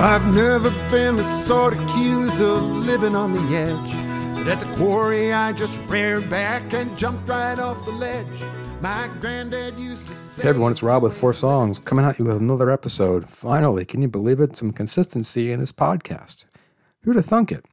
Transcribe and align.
I've 0.00 0.32
never 0.32 0.70
been 0.88 1.16
the 1.16 1.24
sort 1.24 1.74
accused 1.74 2.40
of 2.40 2.62
living 2.62 3.16
on 3.16 3.32
the 3.32 3.56
edge. 3.56 3.92
But 4.36 4.46
at 4.46 4.60
the 4.60 4.72
quarry, 4.76 5.32
I 5.32 5.52
just 5.52 5.76
reared 5.88 6.30
back 6.30 6.72
and 6.72 6.96
jumped 6.96 7.28
right 7.28 7.58
off 7.58 7.84
the 7.84 7.90
ledge. 7.90 8.26
My 8.80 9.10
granddad 9.20 9.80
used 9.80 10.06
to 10.06 10.14
say. 10.14 10.44
Hey 10.44 10.50
everyone, 10.50 10.70
it's 10.70 10.84
Rob 10.84 11.02
with 11.02 11.18
Four 11.18 11.32
Songs 11.32 11.80
coming 11.80 12.04
at 12.04 12.16
you 12.20 12.26
with 12.26 12.36
another 12.36 12.70
episode. 12.70 13.28
Finally, 13.28 13.86
can 13.86 14.00
you 14.00 14.06
believe 14.06 14.38
it? 14.38 14.56
Some 14.56 14.70
consistency 14.70 15.50
in 15.50 15.58
this 15.58 15.72
podcast. 15.72 16.44
Who'd 17.02 17.16
have 17.16 17.26
thunk 17.26 17.50
it? 17.50 17.66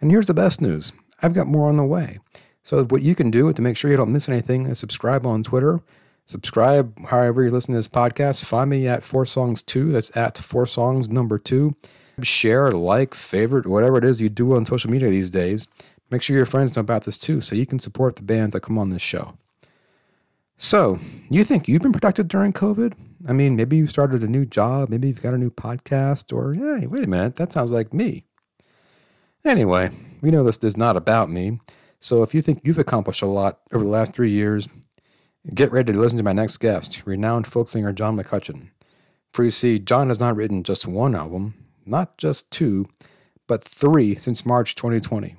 And 0.00 0.12
here's 0.12 0.28
the 0.28 0.34
best 0.34 0.60
news 0.60 0.92
I've 1.20 1.34
got 1.34 1.48
more 1.48 1.68
on 1.68 1.78
the 1.78 1.84
way. 1.84 2.20
So, 2.62 2.84
what 2.84 3.02
you 3.02 3.16
can 3.16 3.32
do 3.32 3.52
to 3.52 3.60
make 3.60 3.76
sure 3.76 3.90
you 3.90 3.96
don't 3.96 4.12
miss 4.12 4.28
anything 4.28 4.66
is 4.66 4.78
subscribe 4.78 5.26
on 5.26 5.42
Twitter. 5.42 5.80
Subscribe 6.26 6.98
however 7.06 7.42
you're 7.42 7.52
listening 7.52 7.74
to 7.74 7.78
this 7.78 7.88
podcast. 7.88 8.44
Find 8.44 8.70
me 8.70 8.86
at 8.86 9.02
Four 9.02 9.26
Songs 9.26 9.62
2. 9.62 9.92
That's 9.92 10.16
at 10.16 10.38
Four 10.38 10.66
Songs 10.66 11.08
number 11.08 11.38
2. 11.38 11.74
Share, 12.22 12.70
like, 12.70 13.14
favorite, 13.14 13.66
whatever 13.66 13.98
it 13.98 14.04
is 14.04 14.20
you 14.20 14.28
do 14.28 14.54
on 14.54 14.66
social 14.66 14.90
media 14.90 15.10
these 15.10 15.30
days. 15.30 15.66
Make 16.10 16.22
sure 16.22 16.36
your 16.36 16.46
friends 16.46 16.76
know 16.76 16.80
about 16.80 17.04
this 17.04 17.18
too 17.18 17.40
so 17.40 17.56
you 17.56 17.66
can 17.66 17.78
support 17.78 18.16
the 18.16 18.22
bands 18.22 18.52
that 18.52 18.60
come 18.60 18.78
on 18.78 18.90
this 18.90 19.02
show. 19.02 19.36
So, 20.58 20.98
you 21.28 21.42
think 21.42 21.66
you've 21.66 21.82
been 21.82 21.92
protected 21.92 22.28
during 22.28 22.52
COVID? 22.52 22.92
I 23.26 23.32
mean, 23.32 23.56
maybe 23.56 23.76
you 23.76 23.86
started 23.86 24.22
a 24.22 24.28
new 24.28 24.44
job, 24.44 24.90
maybe 24.90 25.08
you've 25.08 25.22
got 25.22 25.34
a 25.34 25.38
new 25.38 25.50
podcast, 25.50 26.32
or 26.32 26.54
hey, 26.54 26.86
wait 26.86 27.04
a 27.04 27.08
minute, 27.08 27.36
that 27.36 27.52
sounds 27.52 27.72
like 27.72 27.92
me. 27.92 28.24
Anyway, 29.44 29.90
we 30.20 30.30
know 30.30 30.44
this 30.44 30.62
is 30.62 30.76
not 30.76 30.96
about 30.96 31.30
me. 31.30 31.58
So 31.98 32.22
if 32.22 32.34
you 32.34 32.42
think 32.42 32.60
you've 32.62 32.78
accomplished 32.78 33.22
a 33.22 33.26
lot 33.26 33.60
over 33.72 33.82
the 33.82 33.90
last 33.90 34.12
three 34.12 34.30
years, 34.30 34.68
get 35.54 35.72
ready 35.72 35.92
to 35.92 35.98
listen 35.98 36.18
to 36.18 36.24
my 36.24 36.32
next 36.32 36.58
guest, 36.58 37.02
renowned 37.04 37.46
folk 37.46 37.68
singer 37.68 37.92
John 37.92 38.16
McCutcheon. 38.16 38.68
For 39.32 39.44
you 39.44 39.50
see, 39.50 39.78
John 39.78 40.08
has 40.08 40.20
not 40.20 40.36
written 40.36 40.62
just 40.62 40.86
one 40.86 41.14
album, 41.14 41.54
not 41.86 42.16
just 42.18 42.50
two, 42.50 42.88
but 43.46 43.64
three 43.64 44.16
since 44.16 44.46
March 44.46 44.74
2020. 44.74 45.36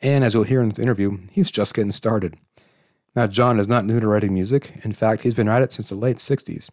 And 0.00 0.24
as 0.24 0.34
you'll 0.34 0.44
hear 0.44 0.62
in 0.62 0.68
this 0.68 0.78
interview, 0.78 1.18
he's 1.30 1.50
just 1.50 1.74
getting 1.74 1.92
started. 1.92 2.36
Now, 3.14 3.26
John 3.26 3.58
is 3.60 3.68
not 3.68 3.84
new 3.84 4.00
to 4.00 4.06
writing 4.06 4.34
music. 4.34 4.72
In 4.84 4.92
fact, 4.92 5.22
he's 5.22 5.34
been 5.34 5.48
at 5.48 5.62
it 5.62 5.72
since 5.72 5.88
the 5.88 5.94
late 5.94 6.16
60s. 6.16 6.70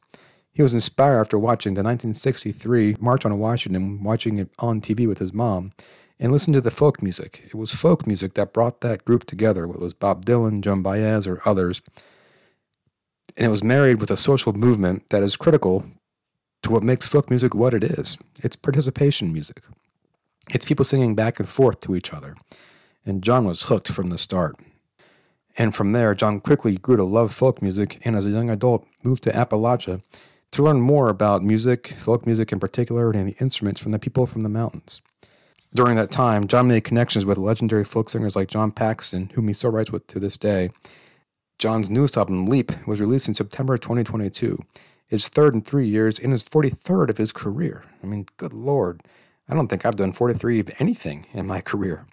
He 0.52 0.62
was 0.62 0.74
inspired 0.74 1.20
after 1.20 1.38
watching 1.38 1.74
the 1.74 1.84
1963 1.84 2.98
March 3.00 3.26
on 3.26 3.38
Washington, 3.40 4.04
watching 4.04 4.40
it 4.40 4.50
on 4.60 4.82
TV 4.82 5.08
with 5.08 5.20
his 5.20 5.34
mom, 5.34 5.74
and 6.20 6.32
listened 6.32 6.54
to 6.56 6.62
the 6.62 6.72
folk 6.72 7.02
music. 7.02 7.44
It 7.46 7.56
was 7.56 7.74
folk 7.74 8.06
music 8.08 8.34
that 8.34 8.54
brought 8.54 8.82
that 8.82 9.06
group 9.06 9.26
together. 9.26 9.66
It 9.66 9.80
was 9.80 9.94
Bob 9.94 10.26
Dylan, 10.26 10.62
Joan 10.62 10.82
Baez, 10.82 11.28
or 11.28 11.42
others. 11.46 11.82
And 13.38 13.46
it 13.46 13.50
was 13.50 13.64
married 13.64 14.00
with 14.00 14.12
a 14.12 14.18
social 14.18 14.54
movement 14.54 15.10
that 15.10 15.24
is 15.24 15.38
critical 15.38 15.86
to 16.64 16.72
what 16.72 16.84
makes 16.84 17.08
folk 17.08 17.30
music 17.30 17.56
what 17.56 17.74
it 17.74 17.84
is. 17.84 18.18
It's 18.44 18.56
participation 18.56 19.32
music. 19.32 19.62
It's 20.54 20.66
people 20.66 20.86
singing 20.86 21.16
back 21.16 21.40
and 21.40 21.48
forth 21.48 21.82
to 21.82 21.96
each 21.96 22.14
other. 22.14 22.36
And 23.06 23.24
John 23.24 23.46
was 23.46 23.64
hooked 23.64 23.90
from 23.90 24.08
the 24.08 24.18
start. 24.18 24.56
And 25.58 25.76
from 25.76 25.92
there, 25.92 26.16
John 26.16 26.40
quickly 26.40 26.78
grew 26.78 26.96
to 26.98 27.04
love 27.04 27.34
folk 27.34 27.62
music 27.62 28.00
and 28.04 28.16
as 28.16 28.26
a 28.26 28.30
young 28.30 28.50
adult 28.50 28.88
moved 29.04 29.24
to 29.24 29.32
Appalachia 29.32 30.02
to 30.52 30.64
learn 30.64 30.82
more 30.82 31.10
about 31.10 31.44
music, 31.44 31.90
folk 31.90 32.26
music 32.26 32.52
in 32.52 32.60
particular, 32.60 33.12
and 33.12 33.30
the 33.30 33.36
instruments 33.40 33.82
from 33.82 33.92
the 33.92 34.00
people 34.00 34.26
from 34.26 34.42
the 34.42 34.50
mountains. 34.50 35.02
During 35.74 35.96
that 35.98 36.10
time, 36.10 36.48
John 36.48 36.68
made 36.68 36.84
connections 36.84 37.26
with 37.26 37.38
legendary 37.38 37.84
folk 37.84 38.10
singers 38.10 38.36
like 38.36 38.48
John 38.48 38.72
Paxton, 38.72 39.32
whom 39.36 39.48
he 39.48 39.54
still 39.54 39.72
writes 39.72 39.92
with 39.92 40.08
to 40.08 40.20
this 40.20 40.38
day. 40.38 40.72
John's 41.60 41.90
newest 41.90 42.18
album, 42.18 42.46
Leap, 42.46 42.72
was 42.88 43.02
released 43.02 43.28
in 43.28 43.34
September 43.34 43.78
2022, 43.78 44.58
his 45.06 45.28
third 45.28 45.54
in 45.54 45.62
three 45.62 45.88
years 45.88 46.18
and 46.18 46.32
his 46.32 46.46
43rd 46.46 47.10
of 47.10 47.18
his 47.18 47.34
career. 47.34 47.84
I 48.02 48.08
mean, 48.08 48.28
good 48.38 48.54
lord, 48.54 49.04
I 49.50 49.56
don't 49.56 49.68
think 49.68 49.86
I've 49.86 49.98
done 49.98 50.14
43 50.14 50.62
of 50.62 50.72
anything 50.80 51.26
in 51.34 51.46
my 51.46 51.60
career. 51.60 52.06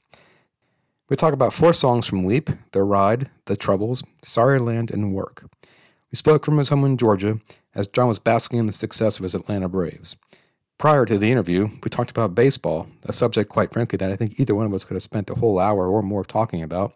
We 1.08 1.14
talk 1.14 1.32
about 1.32 1.52
four 1.52 1.72
songs 1.72 2.06
from 2.06 2.26
Leap 2.26 2.50
The 2.72 2.82
Ride, 2.82 3.30
The 3.44 3.56
Troubles, 3.56 4.02
Sorry 4.22 4.58
Land, 4.58 4.90
and 4.90 5.14
Work. 5.14 5.44
We 6.10 6.16
spoke 6.16 6.44
from 6.44 6.58
his 6.58 6.70
home 6.70 6.84
in 6.84 6.96
Georgia 6.96 7.38
as 7.74 7.86
John 7.86 8.08
was 8.08 8.18
basking 8.18 8.58
in 8.58 8.66
the 8.66 8.72
success 8.72 9.18
of 9.18 9.22
his 9.22 9.34
Atlanta 9.34 9.68
Braves. 9.68 10.16
Prior 10.78 11.06
to 11.06 11.18
the 11.18 11.30
interview, 11.30 11.68
we 11.84 11.90
talked 11.90 12.10
about 12.10 12.34
baseball, 12.34 12.88
a 13.04 13.12
subject, 13.12 13.48
quite 13.48 13.72
frankly, 13.72 13.96
that 13.98 14.10
I 14.10 14.16
think 14.16 14.40
either 14.40 14.54
one 14.54 14.66
of 14.66 14.74
us 14.74 14.82
could 14.82 14.94
have 14.94 15.02
spent 15.02 15.30
a 15.30 15.36
whole 15.36 15.60
hour 15.60 15.86
or 15.86 16.02
more 16.02 16.24
talking 16.24 16.62
about. 16.62 16.94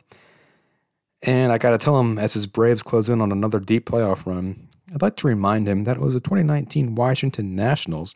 And 1.22 1.52
I 1.52 1.58
got 1.58 1.70
to 1.70 1.78
tell 1.78 2.00
him, 2.00 2.18
as 2.18 2.34
his 2.34 2.46
Braves 2.46 2.82
close 2.82 3.08
in 3.08 3.20
on 3.20 3.30
another 3.30 3.60
deep 3.60 3.88
playoff 3.88 4.24
run, 4.24 4.68
I'd 4.92 5.02
like 5.02 5.16
to 5.16 5.26
remind 5.26 5.68
him 5.68 5.84
that 5.84 5.98
it 5.98 6.02
was 6.02 6.14
the 6.14 6.20
2019 6.20 6.94
Washington 6.94 7.54
Nationals 7.54 8.14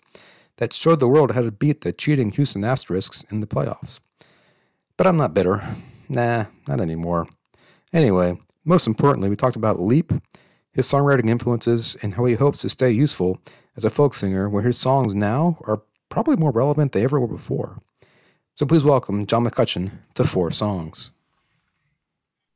that 0.57 0.73
showed 0.73 1.01
the 1.01 1.09
world 1.09 1.33
how 1.33 1.43
to 1.43 1.51
beat 1.51 1.83
the 1.83 1.93
cheating 1.93 2.31
Houston 2.33 2.65
Asterisks 2.65 3.23
in 3.31 3.41
the 3.41 3.47
playoffs. 3.47 4.01
But 4.97 5.07
I'm 5.07 5.17
not 5.17 5.35
bitter. 5.35 5.63
Nah, 6.09 6.47
not 6.67 6.81
anymore. 6.81 7.29
Anyway, 7.93 8.39
most 8.65 8.87
importantly, 8.87 9.29
we 9.29 9.37
talked 9.37 9.57
about 9.57 9.81
Leap, 9.81 10.13
his 10.73 10.87
songwriting 10.87 11.29
influences, 11.29 11.97
and 12.03 12.15
how 12.15 12.25
he 12.25 12.35
hopes 12.35 12.61
to 12.61 12.69
stay 12.69 12.91
useful 12.91 13.39
as 13.77 13.85
a 13.85 13.91
folk 13.91 14.15
singer, 14.15 14.49
where 14.49 14.63
his 14.63 14.79
songs 14.79 15.15
now 15.15 15.59
are 15.63 15.83
probably 16.09 16.37
more 16.37 16.51
relevant 16.51 16.93
than 16.93 17.01
they 17.01 17.05
ever 17.05 17.21
were 17.21 17.27
before. 17.27 17.81
So 18.55 18.67
please 18.67 18.85
welcome 18.85 19.27
John 19.27 19.45
McCutcheon 19.45 19.93
to 20.15 20.25
Four 20.25 20.51
Songs. 20.51 21.11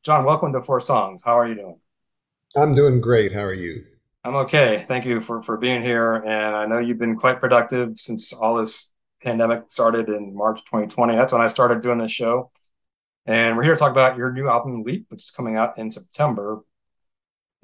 John, 0.05 0.25
welcome 0.25 0.53
to 0.53 0.63
Four 0.63 0.81
Songs. 0.81 1.21
How 1.25 1.39
are 1.39 1.49
you 1.49 1.57
doing? 1.57 1.81
I'm 2.57 2.75
doing 2.75 3.01
great. 3.01 3.33
How 3.33 3.41
are 3.41 3.53
you? 3.53 3.85
I'm 4.23 4.37
okay. 4.37 4.85
Thank 4.87 5.05
you 5.05 5.21
for, 5.21 5.43
for 5.43 5.57
being 5.57 5.83
here. 5.83 6.15
And 6.15 6.55
I 6.55 6.67
know 6.67 6.79
you've 6.79 6.99
been 6.99 7.17
quite 7.17 7.41
productive 7.41 7.99
since 7.99 8.33
all 8.33 8.57
this 8.57 8.93
pandemic 9.23 9.65
started 9.67 10.09
in 10.09 10.35
March 10.35 10.61
2020. 10.67 11.17
That's 11.17 11.33
when 11.33 11.43
I 11.43 11.49
started 11.49 11.83
doing 11.83 11.99
this 11.99 12.13
show. 12.13 12.53
And 13.27 13.57
we're 13.57 13.65
here 13.65 13.75
to 13.75 13.79
talk 13.79 13.91
about 13.91 14.17
your 14.17 14.33
new 14.33 14.49
album, 14.49 14.85
Leap, 14.85 15.07
which 15.09 15.25
is 15.25 15.31
coming 15.33 15.57
out 15.57 15.77
in 15.79 15.91
September. 15.91 16.61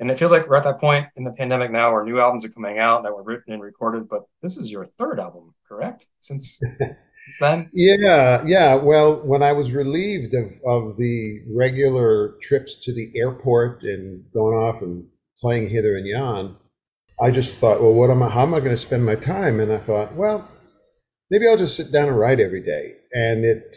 And 0.00 0.10
it 0.10 0.18
feels 0.18 0.32
like 0.32 0.48
we're 0.48 0.56
at 0.56 0.64
that 0.64 0.80
point 0.80 1.06
in 1.14 1.22
the 1.22 1.30
pandemic 1.30 1.70
now 1.70 1.92
where 1.92 2.04
new 2.04 2.18
albums 2.18 2.44
are 2.44 2.50
coming 2.50 2.78
out 2.78 3.04
that 3.04 3.14
were 3.14 3.22
written 3.22 3.52
and 3.52 3.62
recorded, 3.62 4.08
but 4.08 4.24
this 4.42 4.56
is 4.56 4.72
your 4.72 4.84
third 4.84 5.20
album, 5.20 5.54
correct? 5.68 6.08
Since, 6.18 6.58
since 6.58 6.80
then? 7.40 7.70
Yeah, 7.72 8.42
yeah. 8.46 8.74
Well, 8.74 9.26
when 9.26 9.42
I 9.42 9.52
was 9.52 9.72
relieved 9.72 10.34
of, 10.34 10.52
of 10.64 10.96
the 10.96 11.40
regular 11.50 12.34
trips 12.42 12.74
to 12.82 12.92
the 12.92 13.12
airport 13.16 13.82
and 13.82 14.24
going 14.32 14.56
off 14.56 14.82
and 14.82 15.06
playing 15.38 15.70
hither 15.70 15.96
and 15.96 16.06
yon, 16.06 16.56
I 17.20 17.30
just 17.30 17.60
thought, 17.60 17.80
well, 17.80 17.94
what 17.94 18.10
am 18.10 18.22
I, 18.22 18.28
how 18.28 18.42
am 18.42 18.54
I 18.54 18.60
going 18.60 18.72
to 18.72 18.76
spend 18.76 19.04
my 19.04 19.14
time? 19.14 19.60
And 19.60 19.72
I 19.72 19.78
thought, 19.78 20.14
well, 20.14 20.48
maybe 21.30 21.46
I'll 21.46 21.56
just 21.56 21.76
sit 21.76 21.92
down 21.92 22.08
and 22.08 22.18
write 22.18 22.40
every 22.40 22.62
day. 22.62 22.92
And 23.12 23.44
it, 23.44 23.76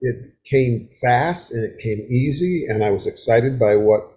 it 0.00 0.34
came 0.50 0.88
fast 1.02 1.52
and 1.52 1.64
it 1.64 1.78
came 1.82 2.06
easy. 2.10 2.64
And 2.68 2.82
I 2.82 2.90
was 2.90 3.06
excited 3.06 3.58
by 3.58 3.76
what 3.76 4.10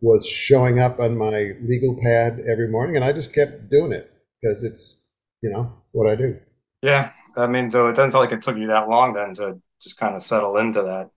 was 0.00 0.26
showing 0.26 0.78
up 0.78 0.98
on 0.98 1.16
my 1.16 1.52
legal 1.62 1.98
pad 2.02 2.42
every 2.50 2.68
morning, 2.68 2.96
and 2.96 3.04
I 3.04 3.12
just 3.12 3.34
kept 3.34 3.70
doing 3.70 3.92
it 3.92 4.10
because 4.40 4.62
it's 4.62 5.08
you 5.42 5.50
know 5.50 5.72
what 5.92 6.10
I 6.10 6.16
do. 6.16 6.38
Yeah, 6.82 7.12
I 7.36 7.46
mean, 7.46 7.70
so 7.70 7.86
it 7.86 7.96
doesn't 7.96 8.10
sound 8.10 8.24
like 8.24 8.32
it 8.32 8.42
took 8.42 8.56
you 8.56 8.68
that 8.68 8.88
long 8.88 9.14
then 9.14 9.34
to 9.34 9.60
just 9.82 9.96
kind 9.96 10.14
of 10.14 10.22
settle 10.22 10.56
into 10.58 10.82
that 10.82 11.10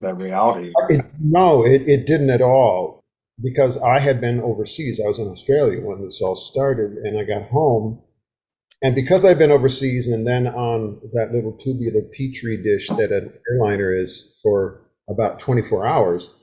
that 0.00 0.20
reality. 0.20 0.72
It, 0.90 1.04
no, 1.20 1.64
it, 1.64 1.82
it 1.88 2.06
didn't 2.06 2.30
at 2.30 2.42
all 2.42 3.02
because 3.42 3.80
I 3.80 3.98
had 3.98 4.20
been 4.20 4.40
overseas. 4.40 5.00
I 5.04 5.08
was 5.08 5.18
in 5.18 5.28
Australia 5.28 5.80
when 5.80 6.04
this 6.04 6.20
all 6.20 6.36
started, 6.36 6.92
and 6.92 7.18
I 7.18 7.24
got 7.24 7.50
home. 7.50 8.02
And 8.80 8.94
because 8.94 9.24
I've 9.24 9.38
been 9.38 9.50
overseas 9.50 10.06
and 10.06 10.24
then 10.24 10.46
on 10.46 11.00
that 11.12 11.32
little 11.32 11.52
tubular 11.52 12.02
petri 12.16 12.62
dish 12.62 12.86
that 12.90 13.10
an 13.10 13.32
airliner 13.50 13.92
is 13.92 14.38
for 14.40 14.82
about 15.10 15.40
24 15.40 15.84
hours, 15.84 16.36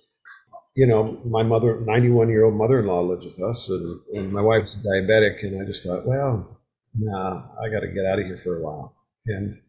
you 0.75 0.85
know, 0.85 1.21
my 1.25 1.43
mother, 1.43 1.79
91 1.79 2.27
year 2.27 2.43
old 2.43 2.55
mother 2.55 2.79
in 2.79 2.87
law 2.87 2.99
lives 3.01 3.25
with 3.25 3.41
us, 3.41 3.69
and, 3.69 3.99
and 4.15 4.33
my 4.33 4.41
wife's 4.41 4.77
diabetic. 4.85 5.43
And 5.43 5.61
I 5.61 5.65
just 5.65 5.85
thought, 5.85 6.05
well, 6.05 6.59
nah, 6.97 7.43
I 7.63 7.69
got 7.69 7.81
to 7.81 7.87
get 7.87 8.05
out 8.05 8.19
of 8.19 8.25
here 8.25 8.39
for 8.43 8.57
a 8.57 8.61
while. 8.61 8.94
And 9.27 9.59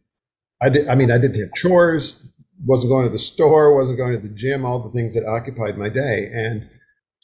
I 0.63 0.69
did, 0.69 0.89
I 0.89 0.95
mean, 0.95 1.11
I 1.11 1.19
didn't 1.19 1.41
have 1.41 1.53
chores, 1.55 2.33
wasn't 2.65 2.91
going 2.91 3.07
to 3.07 3.13
the 3.13 3.19
store, 3.19 3.77
wasn't 3.77 3.99
going 3.99 4.13
to 4.13 4.29
the 4.29 4.35
gym, 4.35 4.65
all 4.65 4.79
the 4.79 4.91
things 4.91 5.15
that 5.15 5.27
occupied 5.27 5.79
my 5.79 5.89
day. 5.89 6.31
And, 6.33 6.69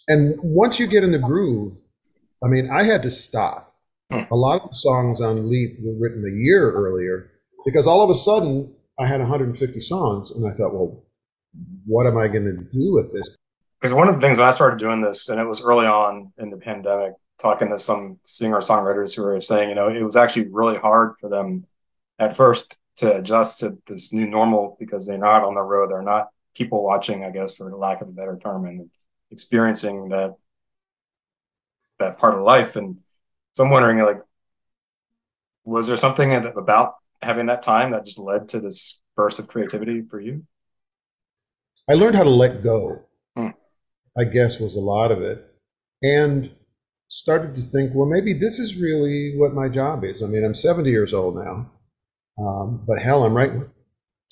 and 0.09 0.39
once 0.43 0.79
you 0.79 0.87
get 0.87 1.05
in 1.05 1.13
the 1.13 1.19
groove, 1.19 1.77
I 2.45 2.49
mean, 2.49 2.71
I 2.71 2.85
had 2.85 3.03
to 3.03 3.11
stop. 3.11 3.75
Hmm. 4.11 4.23
A 4.31 4.37
lot 4.37 4.63
of 4.63 4.69
the 4.69 4.75
songs 4.75 5.21
on 5.21 5.49
Leap 5.51 5.79
were 5.83 5.95
written 5.99 6.25
a 6.25 6.45
year 6.45 6.73
earlier 6.73 7.31
because 7.65 7.87
all 7.87 8.03
of 8.03 8.11
a 8.11 8.15
sudden 8.15 8.75
I 8.99 9.07
had 9.07 9.21
150 9.21 9.81
songs, 9.81 10.31
and 10.31 10.47
I 10.47 10.55
thought, 10.55 10.75
well, 10.75 11.05
what 11.87 12.07
am 12.07 12.19
I 12.19 12.29
going 12.29 12.45
to 12.45 12.53
do 12.73 12.93
with 12.95 13.13
this? 13.13 13.39
because 13.83 13.93
one 13.93 14.09
of 14.09 14.15
the 14.15 14.21
things 14.21 14.39
when 14.39 14.47
I 14.47 14.53
started 14.53 14.79
doing 14.79 15.03
this, 15.03 15.29
and 15.29 15.41
it 15.41 15.45
was 15.45 15.61
early 15.61 15.87
on 15.87 16.33
in 16.39 16.51
the 16.51 16.57
pandemic, 16.57 17.15
talking 17.41 17.69
to 17.71 17.81
some 17.81 18.19
singer 18.23 18.61
songwriters 18.61 19.17
who 19.17 19.23
were 19.23 19.41
saying, 19.41 19.71
you 19.71 19.75
know, 19.75 19.89
it 19.89 20.05
was 20.05 20.17
actually 20.17 20.47
really 20.51 20.79
hard 20.79 21.15
for 21.21 21.29
them 21.29 21.67
at 22.19 22.37
first 22.37 22.77
to 22.97 23.17
adjust 23.17 23.61
to 23.61 23.79
this 23.87 24.13
new 24.13 24.27
normal 24.27 24.77
because 24.79 25.07
they're 25.07 25.19
not 25.19 25.45
on 25.45 25.55
the 25.55 25.63
road, 25.63 25.91
they're 25.91 26.03
not 26.03 26.29
people 26.55 26.85
watching, 26.85 27.25
I 27.25 27.31
guess, 27.31 27.55
for 27.55 27.75
lack 27.75 28.03
of 28.03 28.09
a 28.09 28.13
better 28.13 28.39
term, 28.43 28.67
and 28.67 28.91
experiencing 29.31 30.11
that 30.11 30.37
that 31.99 32.19
part 32.19 32.35
of 32.35 32.43
life. 32.43 32.77
And 32.77 32.99
so 33.53 33.65
I'm 33.65 33.71
wondering, 33.71 33.99
like, 33.99 34.21
was 35.65 35.87
there 35.87 35.97
something 35.97 36.33
about 36.35 36.95
having 37.23 37.47
that 37.47 37.63
time 37.63 37.93
that 37.93 38.05
just 38.05 38.19
led 38.19 38.49
to 38.49 38.61
this 38.61 39.01
burst 39.17 39.39
of 39.39 39.49
creativity 39.49 40.03
for 40.03 40.21
you? 40.21 40.45
I 41.89 41.95
learned 41.95 42.17
how 42.17 42.25
to 42.25 42.31
let 42.31 42.63
go, 42.63 43.07
hmm. 43.37 43.49
I 44.17 44.25
guess, 44.25 44.61
was 44.61 44.77
a 44.77 44.81
lot 44.81 45.11
of 45.11 45.23
it. 45.23 45.45
And 46.03 46.51
started 47.09 47.55
to 47.55 47.61
think, 47.61 47.93
well, 47.95 48.09
maybe 48.09 48.33
this 48.33 48.59
is 48.59 48.81
really 48.81 49.37
what 49.37 49.55
my 49.55 49.69
job 49.69 50.05
is. 50.05 50.23
I 50.23 50.27
mean, 50.27 50.45
I'm 50.45 50.55
70 50.55 50.91
years 50.91 51.13
old 51.13 51.37
now, 51.37 51.71
um, 52.39 52.85
but 52.87 53.01
hell, 53.01 53.25
I'm 53.25 53.35
right 53.35 53.55
with 53.55 53.69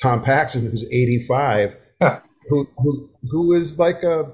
Tom 0.03 0.23
Paxton, 0.23 0.63
who's 0.63 0.85
85, 0.91 1.77
who, 2.49 2.69
who, 2.79 3.11
who 3.31 3.61
is 3.61 3.79
like 3.79 4.03
a, 4.03 4.31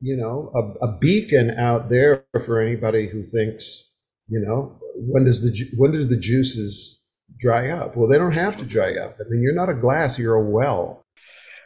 you 0.00 0.16
know, 0.16 0.50
a, 0.54 0.86
a, 0.86 0.98
beacon 0.98 1.50
out 1.58 1.90
there 1.90 2.24
for 2.46 2.60
anybody 2.60 3.06
who 3.06 3.22
thinks, 3.22 3.90
you 4.28 4.40
know, 4.40 4.78
when 4.96 5.24
does 5.24 5.42
the 5.42 5.76
when 5.76 5.92
do 5.92 6.04
the 6.04 6.16
juices 6.16 7.02
dry 7.38 7.70
up? 7.70 7.96
Well, 7.96 8.08
they 8.08 8.16
don't 8.16 8.32
have 8.32 8.56
to 8.58 8.64
dry 8.64 8.96
up. 8.96 9.16
I 9.20 9.28
mean, 9.28 9.42
you're 9.42 9.54
not 9.54 9.68
a 9.68 9.74
glass; 9.74 10.18
you're 10.18 10.36
a 10.36 10.42
well. 10.42 11.04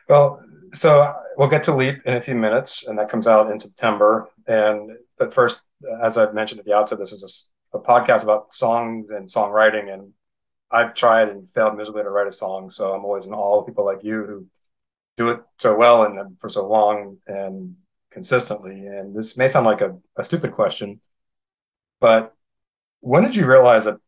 Well, 0.08 0.40
so 0.72 1.14
we'll 1.36 1.48
get 1.48 1.62
to 1.64 1.76
Leap 1.76 1.96
in 2.04 2.14
a 2.14 2.20
few 2.20 2.34
minutes, 2.34 2.84
and 2.86 2.98
that 2.98 3.08
comes 3.08 3.26
out 3.26 3.50
in 3.50 3.60
September. 3.60 4.28
And 4.46 4.90
but 5.18 5.32
first, 5.32 5.64
as 6.02 6.18
I've 6.18 6.34
mentioned 6.34 6.58
at 6.58 6.66
the 6.66 6.74
outset, 6.74 6.98
this 6.98 7.12
is 7.12 7.52
a, 7.72 7.78
a 7.78 7.80
podcast 7.80 8.24
about 8.24 8.52
songs 8.52 9.06
and 9.10 9.28
songwriting, 9.28 9.92
and 9.92 10.12
I've 10.74 10.94
tried 10.94 11.28
and 11.28 11.48
failed 11.52 11.76
miserably 11.76 12.02
to 12.02 12.10
write 12.10 12.26
a 12.26 12.32
song. 12.32 12.68
So 12.68 12.92
I'm 12.92 13.04
always 13.04 13.26
in 13.26 13.32
awe 13.32 13.60
of 13.60 13.66
people 13.66 13.84
like 13.84 14.02
you 14.02 14.24
who 14.24 14.46
do 15.16 15.30
it 15.30 15.40
so 15.58 15.76
well 15.76 16.02
and 16.02 16.18
uh, 16.18 16.24
for 16.40 16.50
so 16.50 16.66
long 16.66 17.18
and 17.28 17.76
consistently. 18.10 18.86
And 18.86 19.14
this 19.14 19.36
may 19.36 19.46
sound 19.46 19.66
like 19.66 19.80
a, 19.80 19.96
a 20.16 20.24
stupid 20.24 20.52
question, 20.52 21.00
but 22.00 22.34
when 23.00 23.22
did 23.22 23.36
you 23.36 23.46
realize 23.46 23.84
that 23.84 23.98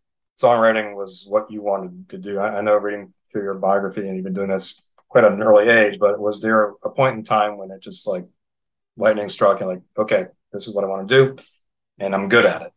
songwriting 0.43 0.97
was 0.97 1.25
what 1.29 1.51
you 1.51 1.63
wanted 1.63 2.09
to 2.09 2.19
do? 2.19 2.39
I, 2.39 2.59
I 2.59 2.61
know 2.63 2.75
reading 2.77 3.13
through 3.31 3.45
your 3.45 3.55
biography 3.55 4.07
and 4.07 4.17
you've 4.17 4.25
been 4.25 4.35
doing 4.35 4.51
this 4.51 4.83
quite 5.09 5.25
at 5.25 5.33
an 5.33 5.43
early 5.43 5.69
age, 5.69 6.01
but 6.01 6.19
was 6.19 6.43
there 6.43 6.73
a 6.83 6.91
point 6.91 7.17
in 7.17 7.23
time 7.23 7.59
when 7.59 7.71
it 7.71 7.81
just 7.81 8.07
like 8.09 8.27
lightning 8.97 9.29
struck 9.29 9.61
and 9.61 9.69
like, 9.69 9.83
okay, 9.97 10.27
this 10.53 10.67
is 10.67 10.75
what 10.75 10.85
I 10.85 10.89
want 10.89 11.09
to 11.09 11.15
do, 11.15 11.43
and 12.01 12.15
I'm 12.15 12.29
good 12.29 12.45
at 12.47 12.63
it? 12.63 12.73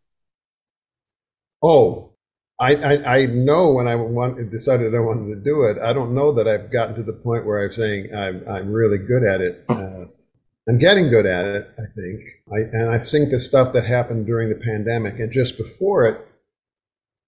Oh, 1.62 2.09
I, 2.60 2.76
I, 2.76 3.18
I 3.20 3.26
know 3.28 3.74
when 3.74 3.88
I 3.88 3.96
want, 3.96 4.52
decided 4.52 4.94
I 4.94 5.00
wanted 5.00 5.34
to 5.34 5.42
do 5.42 5.64
it. 5.64 5.78
I 5.82 5.94
don't 5.94 6.14
know 6.14 6.34
that 6.34 6.48
I've 6.48 6.72
gotten 6.72 6.96
to 6.96 7.04
the 7.04 7.14
point 7.14 7.46
where 7.46 7.64
I'm 7.64 7.72
saying 7.72 8.14
I'm, 8.14 8.44
I'm 8.50 8.72
really 8.72 8.98
good 8.98 9.24
at 9.24 9.40
it. 9.40 9.64
Uh, 9.70 10.06
I'm 10.68 10.78
getting 10.78 11.10
good 11.10 11.26
at 11.26 11.46
it, 11.46 11.70
I 11.80 11.86
think. 11.96 12.22
I, 12.52 12.58
and 12.78 12.90
I 12.90 13.00
think 13.00 13.30
the 13.30 13.40
stuff 13.40 13.74
that 13.74 13.86
happened 13.86 14.26
during 14.26 14.50
the 14.50 14.56
pandemic 14.56 15.20
and 15.20 15.32
just 15.32 15.58
before 15.58 16.06
it, 16.08 16.28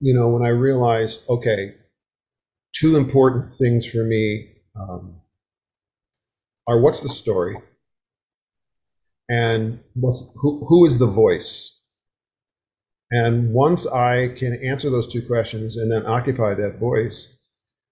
you 0.01 0.13
know, 0.13 0.27
when 0.27 0.43
I 0.43 0.49
realized, 0.49 1.29
okay, 1.29 1.75
two 2.73 2.97
important 2.97 3.45
things 3.57 3.89
for 3.89 4.03
me 4.03 4.49
um, 4.75 5.21
are 6.67 6.79
what's 6.79 7.01
the 7.01 7.09
story 7.09 7.57
and 9.29 9.79
what's 9.93 10.31
who, 10.41 10.65
who 10.67 10.85
is 10.85 10.99
the 10.99 11.07
voice 11.07 11.79
and 13.11 13.53
once 13.53 13.85
i 13.87 14.29
can 14.37 14.53
answer 14.63 14.89
those 14.89 15.11
two 15.11 15.21
questions 15.21 15.77
and 15.77 15.91
then 15.91 16.05
occupy 16.05 16.53
that 16.53 16.79
voice 16.79 17.37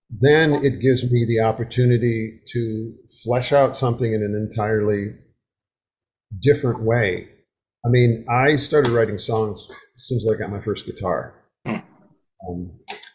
then 0.09 0.53
it 0.65 0.81
gives 0.81 1.09
me 1.11 1.23
the 1.25 1.39
opportunity 1.39 2.39
to 2.51 2.95
flesh 3.23 3.53
out 3.53 3.77
something 3.77 4.13
in 4.13 4.23
an 4.23 4.33
entirely 4.33 5.13
different 6.41 6.81
way 6.81 7.27
i 7.85 7.89
mean 7.89 8.25
i 8.29 8.55
started 8.55 8.91
writing 8.91 9.19
songs 9.19 9.69
as 9.95 10.03
soon 10.07 10.17
as 10.17 10.27
i 10.33 10.37
got 10.37 10.51
my 10.51 10.61
first 10.61 10.85
guitar 10.85 11.35
hmm. 11.65 11.75
um, 12.49 12.71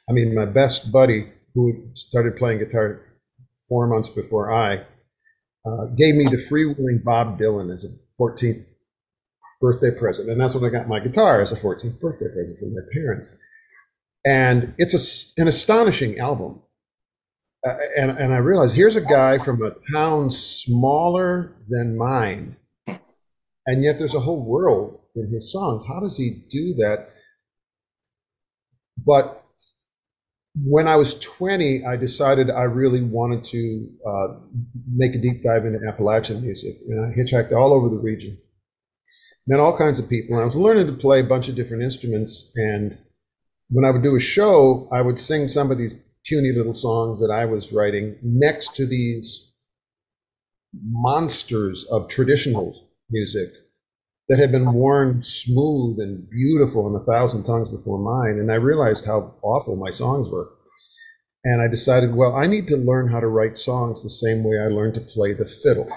i 0.09 0.13
mean 0.13 0.35
my 0.35 0.47
best 0.47 0.93
buddy 0.93 1.27
who 1.55 1.91
started 1.95 2.37
playing 2.37 2.59
guitar 2.59 3.01
four 3.69 3.87
months 3.87 4.11
before 4.11 4.53
I, 4.53 4.85
uh, 5.67 5.87
gave 5.97 6.15
me 6.15 6.25
the 6.25 6.37
freewheeling 6.37 7.03
Bob 7.03 7.39
Dylan 7.39 7.73
as 7.73 7.85
a 7.85 7.89
14th 8.21 8.65
birthday 9.65 9.99
present. 9.99 10.29
And 10.29 10.39
that's 10.39 10.55
when 10.55 10.65
I 10.65 10.69
got 10.69 10.89
my 10.89 11.01
guitar 11.01 11.41
as 11.41 11.51
a 11.51 11.57
14th 11.57 11.99
birthday 11.99 12.27
present 12.27 12.59
from 12.59 12.75
my 12.75 12.83
parents. 12.93 13.39
And 14.27 14.75
it's 14.77 14.95
a, 14.95 15.41
an 15.41 15.49
astonishing 15.49 16.19
album. 16.19 16.61
Uh, 17.67 17.77
and, 17.97 18.11
and 18.11 18.35
I 18.35 18.39
realized 18.39 18.75
here's 18.75 18.97
a 18.97 19.01
guy 19.01 19.39
from 19.39 19.63
a 19.63 19.73
town 19.91 20.33
smaller 20.33 21.57
than 21.69 21.97
mine. 21.97 22.57
And 23.67 23.83
yet 23.83 23.99
there's 23.99 24.15
a 24.15 24.21
whole 24.21 24.45
world 24.45 25.01
in 25.17 25.31
his 25.33 25.51
songs. 25.51 25.87
How 25.87 25.99
does 25.99 26.19
he 26.19 26.45
do 26.51 26.75
that? 26.75 27.09
But 28.99 29.45
when 30.63 30.87
I 30.87 30.97
was 30.97 31.19
20, 31.21 31.87
I 31.87 31.97
decided 31.97 32.51
I 32.51 32.65
really 32.65 33.03
wanted 33.03 33.45
to 33.47 33.89
uh, 34.07 34.27
make 34.93 35.15
a 35.15 35.19
deep 35.19 35.43
dive 35.43 35.65
into 35.65 35.81
Appalachian 35.89 36.43
music. 36.43 36.77
And 36.87 37.07
I 37.07 37.17
hitchhiked 37.19 37.53
all 37.53 37.73
over 37.73 37.89
the 37.89 37.97
region, 37.97 38.39
met 39.47 39.61
all 39.61 39.77
kinds 39.77 39.99
of 39.99 40.09
people. 40.09 40.37
And 40.37 40.43
I 40.43 40.47
was 40.47 40.57
learning 40.57 40.87
to 40.87 40.93
play 40.93 41.21
a 41.21 41.25
bunch 41.25 41.49
of 41.49 41.55
different 41.55 41.83
instruments. 41.83 42.53
And 42.57 42.97
when 43.71 43.85
I 43.85 43.91
would 43.91 44.03
do 44.03 44.17
a 44.17 44.21
show, 44.21 44.89
I 44.93 45.03
would 45.03 45.21
sing 45.21 45.49
some 45.49 45.71
of 45.71 45.79
these 45.79 45.95
puny 46.27 46.53
little 46.53 46.75
songs 46.75 47.21
that 47.21 47.31
I 47.31 47.45
was 47.45 47.73
writing 47.73 48.17
next 48.23 48.77
to 48.77 48.87
these 48.87 49.53
monsters 50.83 51.85
of 51.91 52.09
traditional 52.09 52.91
music 53.11 53.51
that 54.29 54.39
had 54.39 54.51
been 54.51 54.73
worn 54.73 55.23
smooth 55.23 56.01
and 56.01 56.29
beautiful 56.31 56.89
in 56.89 57.01
a 57.01 57.05
thousand 57.05 57.45
tongues 57.45 57.69
before 57.69 57.99
mine. 57.99 58.39
And 58.39 58.51
I 58.51 58.55
realized 58.55 59.07
how 59.07 59.35
awful 59.43 59.77
my 59.77 59.91
songs 59.91 60.29
were. 60.31 60.49
And 61.45 61.61
I 61.61 61.69
decided, 61.69 62.15
well, 62.15 62.35
I 62.35 62.47
need 62.47 62.69
to 62.69 62.77
learn 62.79 63.09
how 63.09 63.21
to 63.21 63.27
write 63.27 63.59
songs 63.59 64.03
the 64.03 64.09
same 64.09 64.43
way 64.43 64.59
I 64.59 64.69
learned 64.69 64.95
to 64.95 65.03
play 65.03 65.35
the 65.35 65.45
fiddle. 65.45 65.91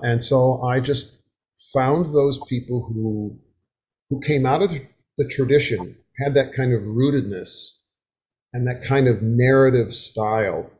And 0.00 0.22
so 0.22 0.62
I 0.62 0.78
just 0.78 1.15
found 1.72 2.06
those 2.14 2.40
people 2.48 2.86
who 2.86 3.38
who 4.10 4.20
came 4.20 4.46
out 4.46 4.62
of 4.62 4.70
the 4.70 5.28
tradition, 5.28 5.96
had 6.18 6.34
that 6.34 6.52
kind 6.54 6.72
of 6.72 6.82
rootedness 6.82 7.70
and 8.52 8.66
that 8.66 8.82
kind 8.82 9.08
of 9.08 9.22
narrative 9.22 9.94
style. 9.94 10.70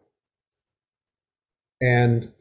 And 1.81 2.33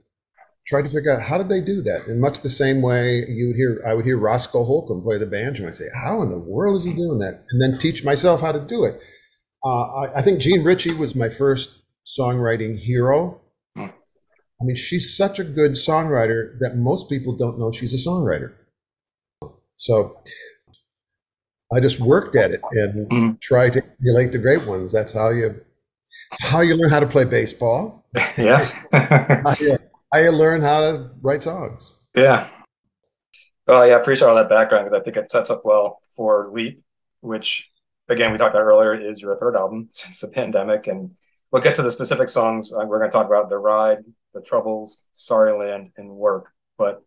tried 0.67 0.83
to 0.83 0.89
figure 0.89 1.13
out 1.13 1.21
how 1.21 1.37
did 1.37 1.49
they 1.49 1.61
do 1.61 1.81
that? 1.83 2.07
In 2.07 2.19
much 2.19 2.41
the 2.41 2.49
same 2.49 2.81
way 2.81 3.25
you 3.27 3.47
would 3.47 3.55
hear 3.55 3.83
i 3.87 3.93
would 3.93 4.05
hear 4.05 4.17
roscoe 4.17 4.63
holcomb 4.63 5.03
play 5.03 5.17
the 5.17 5.25
banjo 5.25 5.61
and 5.61 5.69
i'd 5.69 5.75
say 5.75 5.85
how 5.93 6.21
in 6.23 6.31
the 6.31 6.39
world 6.39 6.77
is 6.77 6.85
he 6.85 6.93
doing 6.93 7.19
that? 7.19 7.43
And 7.49 7.61
then 7.61 7.79
teach 7.79 8.03
myself 8.03 8.41
how 8.41 8.51
to 8.51 8.59
do 8.59 8.85
it. 8.85 8.99
Uh, 9.63 9.83
I, 9.83 10.17
I, 10.17 10.21
think 10.21 10.39
Jean 10.39 10.63
Ritchie 10.63 10.93
was 10.93 11.15
my 11.15 11.27
first 11.27 11.81
songwriting 12.05 12.77
hero 12.77 13.41
i 14.61 14.63
mean 14.63 14.75
she's 14.75 15.15
such 15.15 15.39
a 15.39 15.43
good 15.43 15.71
songwriter 15.71 16.57
that 16.59 16.75
most 16.75 17.09
people 17.09 17.35
don't 17.35 17.59
know 17.59 17.71
she's 17.71 17.93
a 17.93 18.09
songwriter 18.09 18.53
so 19.75 20.17
i 21.73 21.79
just 21.79 21.99
worked 21.99 22.35
at 22.35 22.51
it 22.51 22.61
and 22.71 23.09
mm. 23.09 23.41
tried 23.41 23.73
to 23.73 23.81
emulate 24.01 24.31
the 24.31 24.39
great 24.39 24.65
ones 24.65 24.91
that's 24.91 25.13
how 25.13 25.29
you 25.29 25.59
how 26.39 26.61
you 26.61 26.75
learn 26.75 26.89
how 26.89 26.99
to 26.99 27.07
play 27.07 27.25
baseball 27.25 28.05
yeah 28.37 28.67
how 30.15 30.21
you 30.21 30.31
learn 30.31 30.61
how 30.61 30.79
to 30.79 31.11
write 31.21 31.43
songs. 31.43 31.99
Yeah. 32.15 32.49
Well, 33.67 33.85
yeah, 33.85 33.95
I 33.95 33.99
appreciate 33.99 34.27
all 34.27 34.35
that 34.35 34.47
background 34.47 34.85
because 34.85 35.01
I 35.01 35.03
think 35.03 35.17
it 35.17 35.29
sets 35.29 35.49
up 35.49 35.63
well 35.65 35.99
for 36.15 36.49
Leap, 36.53 36.81
which 37.19 37.69
again 38.07 38.31
we 38.31 38.37
talked 38.37 38.55
about 38.55 38.63
earlier 38.63 38.93
is 38.93 39.21
your 39.21 39.35
third 39.37 39.55
album 39.55 39.87
since 39.89 40.21
the 40.21 40.29
pandemic, 40.29 40.87
and 40.87 41.11
we'll 41.51 41.61
get 41.61 41.75
to 41.75 41.81
the 41.81 41.91
specific 41.91 42.29
songs. 42.29 42.71
Uh, 42.71 42.85
we're 42.85 42.99
going 42.99 43.11
to 43.11 43.13
talk 43.13 43.27
about 43.27 43.49
the 43.49 43.57
ride, 43.57 44.05
the 44.35 44.41
troubles, 44.41 45.03
Sorry 45.13 45.57
Land, 45.57 45.91
and 45.97 46.11
work. 46.11 46.51
But 46.77 47.01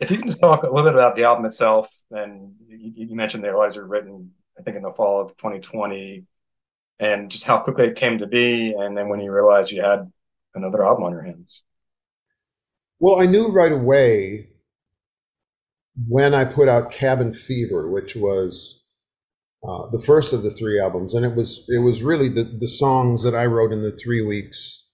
if 0.00 0.10
you 0.10 0.18
can 0.18 0.26
just 0.26 0.40
talk 0.40 0.64
a 0.64 0.66
little 0.66 0.82
bit 0.82 0.94
about 0.94 1.14
the 1.14 1.24
album 1.24 1.44
itself, 1.44 1.88
and 2.10 2.54
you, 2.66 3.06
you 3.08 3.14
mentioned 3.14 3.44
the 3.44 3.52
were 3.52 3.86
written, 3.86 4.32
I 4.58 4.62
think, 4.62 4.76
in 4.76 4.82
the 4.82 4.90
fall 4.90 5.20
of 5.20 5.36
2020, 5.36 6.24
and 6.98 7.30
just 7.30 7.44
how 7.44 7.58
quickly 7.58 7.86
it 7.86 7.96
came 7.96 8.18
to 8.18 8.26
be, 8.26 8.74
and 8.76 8.96
then 8.96 9.08
when 9.08 9.20
you 9.20 9.30
realized 9.30 9.70
you 9.70 9.82
had 9.82 10.10
another 10.54 10.84
album 10.84 11.04
on 11.04 11.12
your 11.12 11.22
hands? 11.22 11.62
Well, 12.98 13.20
I 13.20 13.26
knew 13.26 13.48
right 13.48 13.72
away 13.72 14.48
when 16.08 16.34
I 16.34 16.44
put 16.44 16.68
out 16.68 16.92
Cabin 16.92 17.34
Fever, 17.34 17.90
which 17.90 18.16
was 18.16 18.84
uh, 19.62 19.90
the 19.90 20.02
first 20.04 20.32
of 20.32 20.42
the 20.42 20.50
three 20.50 20.80
albums, 20.80 21.14
and 21.14 21.24
it 21.24 21.34
was 21.34 21.66
it 21.68 21.78
was 21.78 22.02
really 22.02 22.28
the, 22.28 22.44
the 22.44 22.68
songs 22.68 23.22
that 23.24 23.34
I 23.34 23.46
wrote 23.46 23.72
in 23.72 23.82
the 23.82 23.96
three 23.96 24.22
weeks 24.22 24.88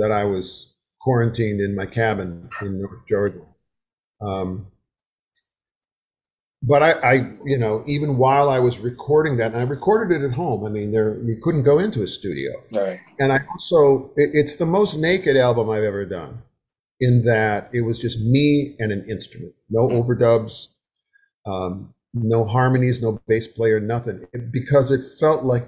that 0.00 0.10
I 0.12 0.24
was 0.24 0.74
quarantined 1.00 1.60
in 1.60 1.74
my 1.74 1.86
cabin 1.86 2.48
in 2.60 2.80
North 2.80 3.06
Georgia. 3.08 3.40
Um, 4.20 4.66
but 6.62 6.82
I, 6.82 6.92
I, 6.92 7.14
you 7.44 7.56
know, 7.56 7.82
even 7.86 8.18
while 8.18 8.50
I 8.50 8.58
was 8.58 8.78
recording 8.80 9.38
that, 9.38 9.52
and 9.52 9.60
I 9.60 9.62
recorded 9.62 10.14
it 10.14 10.24
at 10.24 10.34
home. 10.34 10.66
I 10.66 10.68
mean, 10.68 10.92
there 10.92 11.12
we 11.12 11.36
couldn't 11.42 11.62
go 11.62 11.78
into 11.78 12.02
a 12.02 12.06
studio. 12.06 12.52
Right. 12.72 13.00
And 13.18 13.32
I 13.32 13.38
also, 13.50 14.12
it, 14.16 14.30
it's 14.34 14.56
the 14.56 14.66
most 14.66 14.98
naked 14.98 15.36
album 15.36 15.70
I've 15.70 15.84
ever 15.84 16.04
done, 16.04 16.42
in 17.00 17.24
that 17.24 17.70
it 17.72 17.82
was 17.82 17.98
just 17.98 18.20
me 18.20 18.76
and 18.78 18.92
an 18.92 19.08
instrument, 19.08 19.54
no 19.70 19.88
overdubs. 19.88 20.68
Um, 21.46 21.94
no 22.12 22.44
harmonies, 22.44 23.00
no 23.00 23.20
bass 23.26 23.48
player, 23.48 23.80
nothing, 23.80 24.26
because 24.50 24.90
it 24.90 25.00
felt 25.18 25.44
like 25.44 25.62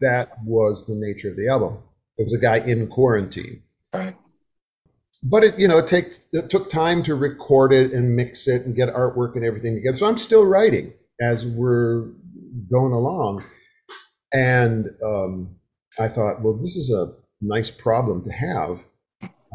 that 0.00 0.32
was 0.44 0.86
the 0.86 0.94
nature 0.94 1.30
of 1.30 1.36
the 1.36 1.48
album. 1.48 1.78
It 2.18 2.24
was 2.24 2.34
a 2.34 2.40
guy 2.40 2.58
in 2.58 2.88
quarantine. 2.88 3.62
But 5.22 5.44
it, 5.44 5.58
you 5.58 5.66
know, 5.68 5.78
it 5.78 5.86
takes 5.86 6.28
it 6.32 6.50
took 6.50 6.68
time 6.68 7.02
to 7.04 7.14
record 7.14 7.72
it 7.72 7.92
and 7.92 8.14
mix 8.14 8.46
it 8.46 8.66
and 8.66 8.76
get 8.76 8.88
artwork 8.90 9.36
and 9.36 9.44
everything 9.44 9.74
together. 9.74 9.96
So 9.96 10.06
I'm 10.06 10.18
still 10.18 10.44
writing 10.44 10.92
as 11.20 11.46
we're 11.46 12.10
going 12.70 12.92
along, 12.92 13.42
and 14.32 14.90
um, 15.04 15.56
I 15.98 16.08
thought, 16.08 16.42
well, 16.42 16.58
this 16.60 16.76
is 16.76 16.90
a 16.90 17.14
nice 17.40 17.70
problem 17.70 18.22
to 18.24 18.32
have, 18.32 18.84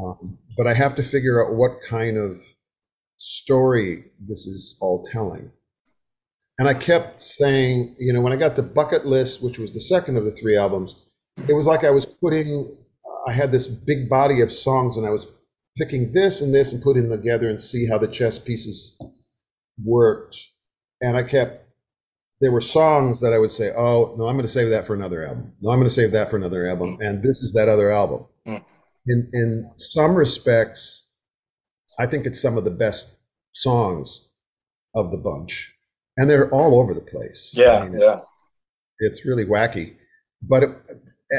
um, 0.01 0.39
but 0.58 0.65
I 0.67 0.74
have 0.74 0.96
to 0.96 1.03
figure 1.03 1.46
out 1.46 1.53
what 1.55 1.77
kind 1.88 2.17
of 2.17 2.39
story 3.19 4.05
this 4.19 4.48
is 4.48 4.77
all 4.81 5.05
telling. 5.12 5.51
And 6.58 6.67
I 6.67 6.74
kept 6.74 7.22
saying, 7.22 7.96
you 8.00 8.12
know, 8.12 8.22
when 8.22 8.34
I 8.34 8.36
got 8.36 8.55
the 8.55 8.63
bucket 8.63 9.05
list, 9.05 9.41
which 9.41 9.60
was 9.60 9.74
the 9.74 9.79
second 9.79 10.17
of 10.17 10.25
the 10.25 10.31
three 10.31 10.58
albums, 10.58 11.05
it 11.48 11.53
was 11.53 11.67
like 11.67 11.84
I 11.86 11.89
was 11.89 12.05
putting, 12.05 12.75
I 13.29 13.33
had 13.33 13.51
this 13.51 13.67
big 13.67 14.09
body 14.09 14.41
of 14.41 14.51
songs 14.51 14.98
and 14.98 15.05
I 15.05 15.12
was 15.12 15.38
picking 15.77 16.12
this 16.12 16.41
and 16.41 16.53
this 16.53 16.74
and 16.74 16.81
putting 16.81 17.09
them 17.09 17.17
together 17.17 17.50
and 17.50 17.62
see 17.62 17.88
how 17.88 17.98
the 17.98 18.07
chess 18.07 18.39
pieces 18.39 18.98
worked. 19.83 20.38
And 21.01 21.15
I 21.15 21.24
kept, 21.24 21.65
there 22.41 22.51
were 22.51 22.62
songs 22.62 23.21
that 23.21 23.33
I 23.33 23.38
would 23.38 23.51
say, 23.51 23.71
oh, 23.77 24.15
no, 24.17 24.27
I'm 24.27 24.36
going 24.36 24.48
to 24.48 24.51
save 24.51 24.71
that 24.71 24.86
for 24.86 24.95
another 24.95 25.25
album. 25.25 25.53
No, 25.62 25.69
I'm 25.69 25.77
going 25.77 25.88
to 25.88 25.93
save 25.93 26.12
that 26.12 26.29
for 26.29 26.38
another 26.38 26.67
album. 26.67 26.98
And 27.01 27.21
this 27.21 27.41
is 27.41 27.53
that 27.53 27.69
other 27.69 27.91
album. 27.91 28.25
Mm. 28.48 28.63
In, 29.05 29.29
in 29.31 29.71
some 29.77 30.15
respects, 30.15 31.07
I 32.00 32.07
think 32.07 32.25
it's 32.25 32.41
some 32.41 32.57
of 32.57 32.63
the 32.63 32.71
best 32.71 33.15
songs 33.53 34.29
of 34.95 35.12
the 35.12 35.17
bunch 35.17 35.75
and 36.17 36.29
they're 36.29 36.50
all 36.50 36.79
over 36.79 36.93
the 36.93 37.01
place. 37.01 37.53
Yeah, 37.55 37.77
I 37.77 37.89
mean, 37.89 38.00
yeah. 38.00 38.15
It, 38.15 38.24
it's 39.00 39.25
really 39.25 39.45
wacky, 39.45 39.95
but 40.41 40.63
it, 40.63 40.71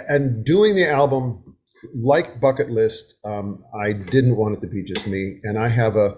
and 0.09 0.45
doing 0.45 0.75
the 0.75 0.89
album 0.89 1.50
like 1.95 2.41
Bucket 2.41 2.71
List, 2.71 3.17
um, 3.25 3.65
I 3.79 3.93
didn't 3.93 4.37
want 4.37 4.57
it 4.57 4.61
to 4.63 4.69
be 4.69 4.85
just 4.85 5.07
me, 5.07 5.41
and 5.45 5.59
I 5.59 5.69
have 5.69 5.97
a 5.97 6.17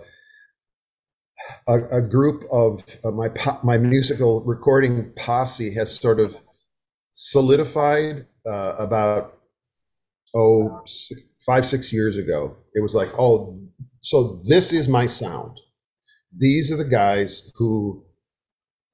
a, 1.67 1.99
a 1.99 2.03
group 2.03 2.45
of 2.53 2.85
uh, 3.05 3.11
my 3.11 3.31
my 3.63 3.79
musical 3.79 4.43
recording 4.45 5.13
posse 5.17 5.75
has 5.75 5.95
sort 5.99 6.21
of 6.21 6.39
solidified 7.13 8.27
uh, 8.47 8.77
about 8.79 9.39
oh 10.35 10.83
six, 10.87 11.21
five 11.45 11.67
six 11.67 11.93
years 11.93 12.17
ago. 12.17 12.57
It 12.75 12.83
was 12.83 12.95
like 12.95 13.11
oh, 13.19 13.59
so 14.01 14.43
this 14.45 14.73
is 14.73 14.89
my 14.89 15.07
sound. 15.07 15.59
These 16.37 16.73
are 16.73 16.77
the 16.77 16.85
guys 16.85 17.53
who 17.57 18.05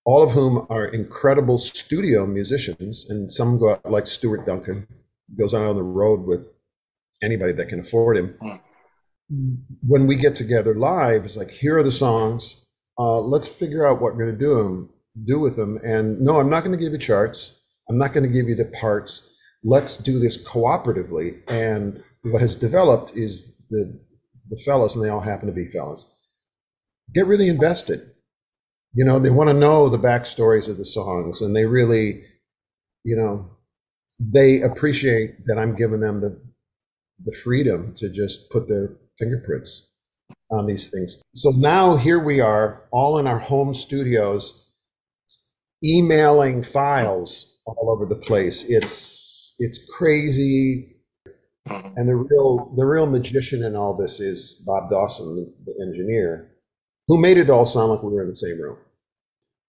all 0.04 0.22
of 0.22 0.32
whom 0.32 0.66
are 0.70 0.86
incredible 0.86 1.58
studio 1.58 2.26
musicians, 2.26 3.06
and 3.10 3.30
some 3.30 3.58
go 3.58 3.72
out 3.72 3.90
like 3.90 4.06
Stuart 4.06 4.46
Duncan, 4.46 4.86
goes 5.38 5.52
out 5.52 5.62
on 5.62 5.76
the 5.76 5.82
road 5.82 6.24
with 6.24 6.50
anybody 7.22 7.52
that 7.52 7.68
can 7.68 7.80
afford 7.80 8.16
him. 8.16 8.28
Hmm. 8.40 9.54
When 9.86 10.06
we 10.06 10.16
get 10.16 10.34
together 10.34 10.74
live, 10.74 11.24
it's 11.24 11.36
like, 11.36 11.50
here 11.50 11.78
are 11.78 11.82
the 11.82 11.92
songs. 11.92 12.64
Uh, 12.98 13.20
let's 13.20 13.48
figure 13.48 13.86
out 13.86 14.00
what 14.00 14.14
we're 14.14 14.24
going 14.24 14.32
to 14.32 14.38
do 14.38 14.54
them, 14.54 14.90
do 15.24 15.38
with 15.38 15.56
them. 15.56 15.78
And 15.84 16.20
no, 16.20 16.40
I'm 16.40 16.48
not 16.48 16.64
going 16.64 16.76
to 16.76 16.82
give 16.82 16.92
you 16.92 16.98
charts. 16.98 17.60
I'm 17.88 17.98
not 17.98 18.12
going 18.12 18.24
to 18.24 18.32
give 18.32 18.48
you 18.48 18.54
the 18.54 18.72
parts. 18.80 19.34
Let's 19.62 19.96
do 19.96 20.18
this 20.18 20.42
cooperatively. 20.48 21.42
And 21.48 22.02
what 22.22 22.40
has 22.40 22.56
developed 22.56 23.16
is 23.16 23.62
the 23.70 24.00
the 24.50 24.58
fellows, 24.64 24.96
and 24.96 25.04
they 25.04 25.10
all 25.10 25.20
happen 25.20 25.46
to 25.46 25.52
be 25.52 25.66
fellows, 25.66 26.10
get 27.12 27.26
really 27.26 27.48
invested 27.48 28.12
you 28.94 29.04
know 29.04 29.18
they 29.18 29.30
want 29.30 29.48
to 29.48 29.54
know 29.54 29.88
the 29.88 29.98
backstories 29.98 30.68
of 30.68 30.76
the 30.76 30.84
songs 30.84 31.40
and 31.40 31.54
they 31.54 31.64
really 31.64 32.24
you 33.04 33.16
know 33.16 33.48
they 34.18 34.60
appreciate 34.60 35.46
that 35.46 35.58
i'm 35.58 35.74
giving 35.74 36.00
them 36.00 36.20
the 36.20 36.40
the 37.24 37.32
freedom 37.32 37.92
to 37.96 38.08
just 38.08 38.50
put 38.50 38.68
their 38.68 38.96
fingerprints 39.18 39.90
on 40.50 40.66
these 40.66 40.90
things. 40.90 41.22
So 41.34 41.50
now 41.50 41.96
here 41.96 42.18
we 42.18 42.40
are 42.40 42.86
all 42.90 43.18
in 43.18 43.26
our 43.26 43.38
home 43.38 43.74
studios 43.74 44.70
emailing 45.84 46.62
files 46.62 47.60
all 47.66 47.90
over 47.90 48.06
the 48.06 48.20
place. 48.20 48.68
It's 48.68 49.54
it's 49.58 49.88
crazy. 49.96 50.96
And 51.66 52.08
the 52.08 52.16
real 52.16 52.72
the 52.76 52.86
real 52.86 53.06
magician 53.06 53.62
in 53.62 53.76
all 53.76 53.94
this 53.94 54.20
is 54.20 54.62
bob 54.66 54.90
dawson 54.90 55.52
the 55.66 55.84
engineer 55.86 56.50
who 57.08 57.20
made 57.20 57.38
it 57.38 57.50
all 57.50 57.64
sound 57.64 57.90
like 57.90 58.02
we 58.02 58.12
were 58.12 58.22
in 58.22 58.30
the 58.30 58.36
same 58.36 58.60
room. 58.60 58.78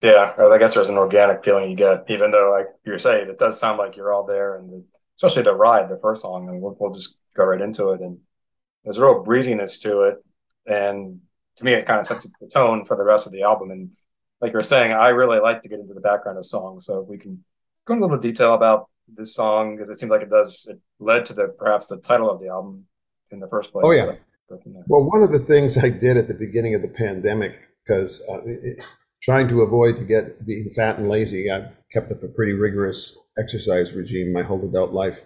Yeah, 0.01 0.33
I 0.39 0.57
guess 0.57 0.73
there's 0.73 0.89
an 0.89 0.97
organic 0.97 1.43
feeling 1.43 1.69
you 1.69 1.75
get, 1.75 2.05
even 2.07 2.31
though, 2.31 2.55
like 2.57 2.67
you're 2.85 2.99
saying, 2.99 3.29
it 3.29 3.37
does 3.37 3.59
sound 3.59 3.79
like 3.79 3.97
you're 3.97 4.13
all 4.13 4.25
there, 4.25 4.55
and 4.55 4.71
the, 4.71 4.83
especially 5.17 5.43
the 5.43 5.53
ride, 5.53 5.89
the 5.89 5.99
first 6.01 6.21
song, 6.21 6.47
and 6.47 6.61
we'll, 6.61 6.77
we'll 6.79 6.93
just 6.93 7.15
go 7.36 7.45
right 7.45 7.62
into 7.62 7.89
it. 7.89 8.01
And 8.01 8.19
there's 8.83 8.98
a 8.98 9.05
real 9.05 9.24
breeziness 9.24 9.79
to 9.81 10.01
it, 10.03 10.24
and 10.65 11.19
to 11.57 11.65
me, 11.65 11.74
it 11.74 11.86
kind 11.86 12.00
of 12.00 12.05
sets 12.05 12.29
the 12.39 12.48
tone 12.48 12.86
for 12.86 12.95
the 12.95 13.03
rest 13.03 13.25
of 13.25 13.33
the 13.33 13.43
album. 13.43 13.71
And 13.71 13.91
like 14.41 14.53
you're 14.53 14.63
saying, 14.63 14.91
I 14.91 15.09
really 15.09 15.39
like 15.39 15.62
to 15.63 15.69
get 15.69 15.79
into 15.79 15.93
the 15.93 16.00
background 16.00 16.38
of 16.38 16.45
songs, 16.45 16.86
so 16.86 17.01
if 17.01 17.07
we 17.07 17.17
can 17.17 17.43
go 17.86 17.93
into 17.93 18.05
a 18.05 18.07
little 18.07 18.21
detail 18.21 18.53
about 18.53 18.89
this 19.15 19.33
song 19.33 19.75
because 19.75 19.89
it 19.89 19.98
seems 19.98 20.12
like 20.12 20.21
it 20.21 20.29
does. 20.29 20.67
It 20.69 20.79
led 21.00 21.25
to 21.25 21.33
the 21.33 21.48
perhaps 21.48 21.88
the 21.88 21.98
title 21.98 22.29
of 22.29 22.39
the 22.39 22.48
album 22.48 22.86
in 23.31 23.39
the 23.39 23.48
first 23.48 23.71
place. 23.71 23.83
Oh 23.86 23.91
yeah. 23.91 24.13
Well, 24.88 25.03
one 25.03 25.21
of 25.21 25.31
the 25.31 25.39
things 25.39 25.77
I 25.77 25.89
did 25.89 26.17
at 26.17 26.27
the 26.27 26.33
beginning 26.33 26.74
of 26.74 26.81
the 26.81 26.88
pandemic, 26.88 27.55
because 27.86 28.27
uh, 28.31 28.39
trying 29.21 29.48
to 29.50 29.62
avoid 29.62 29.98
to 29.98 30.03
get 30.03 30.43
being 30.45 30.71
fat 30.75 30.98
and 30.98 31.07
lazy, 31.07 31.51
I've 31.51 31.75
kept 31.93 32.12
up 32.12 32.24
a 32.24 32.27
pretty 32.27 32.53
rigorous 32.53 33.15
exercise 33.38 33.93
regime 33.93 34.33
my 34.33 34.41
whole 34.41 34.63
adult 34.67 34.91
life. 34.91 35.21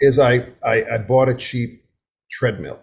Is 0.00 0.18
I 0.18 0.46
I, 0.64 0.84
I 0.84 0.98
bought 0.98 1.28
a 1.28 1.34
cheap 1.34 1.84
treadmill, 2.30 2.80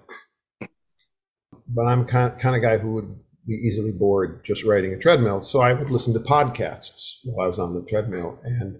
but 1.67 1.85
I'm 1.85 2.05
kind 2.05 2.39
kind 2.39 2.55
of 2.55 2.61
guy 2.61 2.77
who 2.77 2.93
would 2.93 3.15
be 3.45 3.55
easily 3.55 3.91
bored 3.91 4.43
just 4.45 4.63
riding 4.63 4.93
a 4.93 4.99
treadmill, 4.99 5.43
so 5.43 5.61
I 5.61 5.73
would 5.73 5.89
listen 5.89 6.13
to 6.13 6.19
podcasts 6.19 7.17
while 7.25 7.45
I 7.45 7.49
was 7.49 7.59
on 7.59 7.73
the 7.73 7.85
treadmill 7.85 8.39
and 8.43 8.79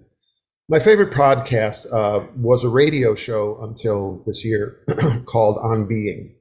my 0.68 0.78
favorite 0.78 1.10
podcast 1.10 1.92
uh, 1.92 2.26
was 2.36 2.64
a 2.64 2.70
radio 2.70 3.14
show 3.14 3.62
until 3.62 4.22
this 4.24 4.44
year 4.44 4.78
called 5.26 5.58
On 5.58 5.86
Being. 5.86 6.36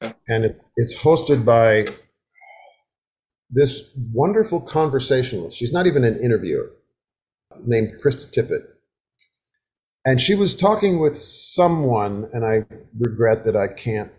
And 0.00 0.46
it, 0.46 0.60
it's 0.76 0.98
hosted 0.98 1.44
by 1.44 1.86
this 3.50 3.94
wonderful 4.12 4.62
conversationalist. 4.62 5.56
She's 5.56 5.72
not 5.72 5.86
even 5.86 6.04
an 6.04 6.18
interviewer, 6.18 6.70
named 7.66 8.00
Krista 8.02 8.32
Tippett. 8.32 8.62
And 10.08 10.22
she 10.22 10.34
was 10.34 10.54
talking 10.54 11.00
with 11.00 11.18
someone, 11.18 12.30
and 12.32 12.42
I 12.42 12.64
regret 12.98 13.44
that 13.44 13.54
I 13.54 13.68
can't 13.68 14.10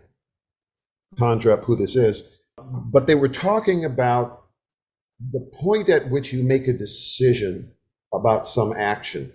conjure 1.18 1.50
up 1.50 1.64
who 1.64 1.74
this 1.74 1.96
is, 1.96 2.38
but 2.56 3.08
they 3.08 3.16
were 3.16 3.28
talking 3.28 3.84
about 3.84 4.44
the 5.32 5.40
point 5.52 5.88
at 5.88 6.08
which 6.08 6.32
you 6.32 6.44
make 6.44 6.68
a 6.68 6.72
decision 6.72 7.72
about 8.14 8.46
some 8.46 8.72
action. 8.72 9.32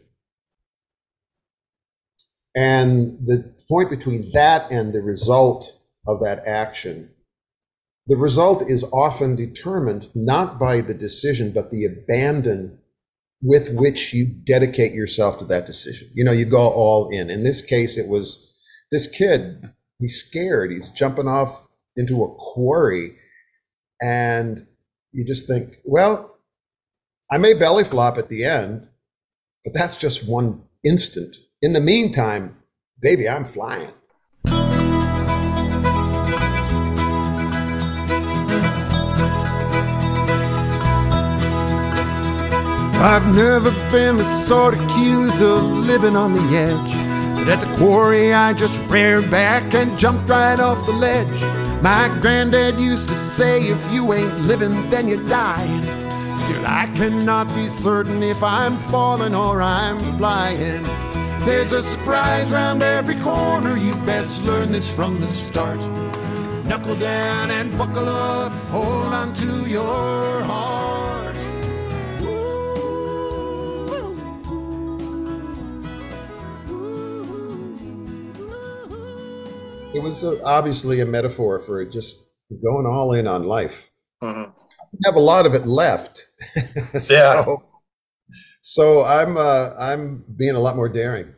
And 2.55 3.27
the 3.27 3.53
point 3.67 3.89
between 3.89 4.31
that 4.31 4.71
and 4.71 4.93
the 4.93 5.01
result 5.01 5.77
of 6.07 6.21
that 6.21 6.47
action, 6.47 7.11
the 8.07 8.15
result 8.15 8.69
is 8.69 8.85
often 8.93 9.35
determined 9.35 10.07
not 10.15 10.57
by 10.57 10.79
the 10.79 10.93
decision, 10.93 11.51
but 11.51 11.69
the 11.69 11.83
abandon 11.83 12.79
with 13.45 13.69
which 13.73 14.13
you 14.13 14.25
dedicate 14.25 14.93
yourself 14.93 15.37
to 15.37 15.45
that 15.45 15.67
decision. 15.67 16.09
You 16.15 16.23
know, 16.23 16.31
you 16.31 16.45
go 16.45 16.67
all 16.67 17.09
in. 17.09 17.29
In 17.29 17.43
this 17.43 17.61
case, 17.61 17.95
it 17.97 18.09
was 18.09 18.51
this 18.91 19.07
kid, 19.07 19.69
he's 19.99 20.15
scared, 20.15 20.71
he's 20.71 20.89
jumping 20.89 21.27
off 21.27 21.67
into 21.95 22.23
a 22.23 22.35
quarry. 22.35 23.15
And 24.01 24.65
you 25.11 25.25
just 25.25 25.47
think, 25.47 25.77
well, 25.85 26.37
I 27.31 27.37
may 27.37 27.53
belly 27.53 27.83
flop 27.83 28.17
at 28.17 28.29
the 28.29 28.43
end, 28.45 28.87
but 29.63 29.73
that's 29.73 29.95
just 29.95 30.27
one 30.27 30.63
instant 30.83 31.35
in 31.61 31.73
the 31.73 31.81
meantime, 31.81 32.57
baby, 32.99 33.27
I'm 33.27 33.45
flying. 33.45 33.91
I've 43.05 43.35
never 43.35 43.69
been 43.91 44.15
the 44.15 44.23
sort 44.23 44.73
accused 44.73 45.39
of 45.39 45.61
living 45.63 46.15
on 46.15 46.33
the 46.33 46.41
edge. 46.57 46.91
But 47.37 47.47
at 47.47 47.61
the 47.61 47.71
quarry, 47.77 48.33
I 48.33 48.51
just 48.53 48.79
reared 48.89 49.29
back 49.29 49.75
and 49.75 49.95
jumped 49.95 50.27
right 50.27 50.59
off 50.59 50.83
the 50.87 50.91
ledge. 50.91 51.39
My 51.83 52.09
granddad 52.19 52.79
used 52.79 53.07
to 53.09 53.15
say, 53.15 53.67
if 53.67 53.91
you 53.91 54.11
ain't 54.11 54.47
living, 54.47 54.89
then 54.89 55.07
you 55.07 55.23
die. 55.27 55.67
Still, 56.33 56.65
I 56.65 56.89
cannot 56.95 57.47
be 57.49 57.67
certain 57.67 58.23
if 58.23 58.41
I'm 58.41 58.75
falling 58.75 59.35
or 59.35 59.61
I'm 59.61 59.99
flying. 60.17 60.81
There's 61.45 61.73
a 61.73 61.83
surprise 61.83 62.51
round 62.51 62.81
every 62.81 63.19
corner. 63.19 63.77
You 63.77 63.93
best 64.07 64.41
learn 64.41 64.71
this 64.71 64.89
from 64.89 65.21
the 65.21 65.27
start. 65.27 65.79
Knuckle 66.65 66.95
down 66.95 67.51
and 67.51 67.77
buckle 67.77 68.09
up. 68.09 68.51
Hold 68.71 69.13
on 69.13 69.31
to 69.35 69.69
your 69.69 70.41
heart. 70.41 70.94
It 79.95 80.03
was 80.03 80.23
a, 80.23 80.43
obviously 80.43 80.99
a 80.99 81.05
metaphor 81.05 81.59
for 81.59 81.85
just 81.85 82.27
going 82.61 82.85
all 82.85 83.13
in 83.13 83.27
on 83.27 83.45
life. 83.45 83.91
Mm-hmm. 84.21 84.51
have 85.05 85.15
a 85.15 85.19
lot 85.19 85.45
of 85.45 85.53
it 85.53 85.65
left. 85.65 86.25
yeah. 87.09 87.43
so, 87.43 87.63
so 88.61 89.05
I'm 89.05 89.37
uh, 89.37 89.73
I'm 89.77 90.23
being 90.35 90.55
a 90.55 90.59
lot 90.59 90.75
more 90.75 90.89
daring. 90.89 91.33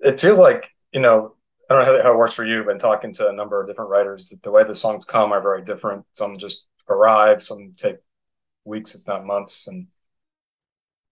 It 0.00 0.20
feels 0.20 0.38
like 0.38 0.68
you 0.92 1.00
know 1.00 1.34
I 1.70 1.74
don't 1.74 1.86
know 1.86 2.02
how, 2.02 2.12
it 2.12 2.18
works 2.18 2.34
for 2.34 2.44
you, 2.44 2.64
but 2.66 2.78
talking 2.78 3.12
to 3.14 3.28
a 3.28 3.32
number 3.32 3.60
of 3.60 3.66
different 3.66 3.90
writers, 3.90 4.28
that 4.28 4.42
the 4.42 4.50
way 4.50 4.64
the 4.64 4.74
songs 4.74 5.04
come 5.04 5.32
are 5.32 5.40
very 5.40 5.64
different. 5.64 6.04
Some 6.12 6.36
just 6.36 6.66
arrive, 6.88 7.42
some 7.42 7.74
take 7.76 7.96
weeks, 8.64 8.94
if 8.94 9.06
not 9.06 9.24
months. 9.24 9.66
And 9.66 9.86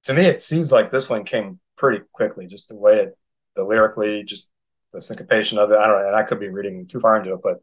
to 0.05 0.13
me, 0.13 0.27
it 0.27 0.41
seems 0.41 0.71
like 0.71 0.91
this 0.91 1.09
one 1.09 1.25
came 1.25 1.61
pretty 1.79 2.05
quickly, 2.13 2.47
just 2.47 2.69
the 2.69 2.77
way 2.77 2.97
it, 2.97 3.19
the 3.57 3.65
lyrically, 3.65 4.23
just 4.25 4.49
the 4.93 5.01
syncopation 5.01 5.59
of 5.59 5.71
it. 5.71 5.79
I 5.79 5.87
don't 5.87 6.01
know, 6.01 6.07
and 6.09 6.17
I 6.17 6.23
could 6.23 6.41
be 6.41 6.49
reading 6.49 6.87
too 6.87 7.01
far 7.01 7.19
into 7.19 7.35
it, 7.35 7.41
but 7.43 7.63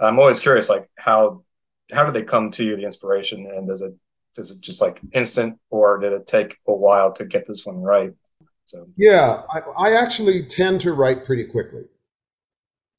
I'm 0.00 0.18
always 0.18 0.40
curious, 0.40 0.68
like 0.68 0.88
how 0.96 1.44
how 1.92 2.04
did 2.04 2.14
they 2.14 2.22
come 2.22 2.50
to 2.52 2.64
you, 2.64 2.76
the 2.76 2.84
inspiration, 2.84 3.46
and 3.46 3.68
does 3.68 3.82
it 3.82 3.94
does 4.34 4.50
it 4.50 4.60
just 4.60 4.80
like 4.80 5.00
instant, 5.12 5.58
or 5.70 5.98
did 5.98 6.12
it 6.12 6.26
take 6.26 6.56
a 6.66 6.74
while 6.74 7.12
to 7.12 7.24
get 7.24 7.46
this 7.46 7.64
one 7.64 7.80
right? 7.80 8.12
So 8.66 8.86
yeah, 8.96 9.42
I, 9.52 9.88
I 9.88 9.92
actually 9.94 10.44
tend 10.44 10.80
to 10.82 10.92
write 10.92 11.24
pretty 11.24 11.44
quickly. 11.44 11.84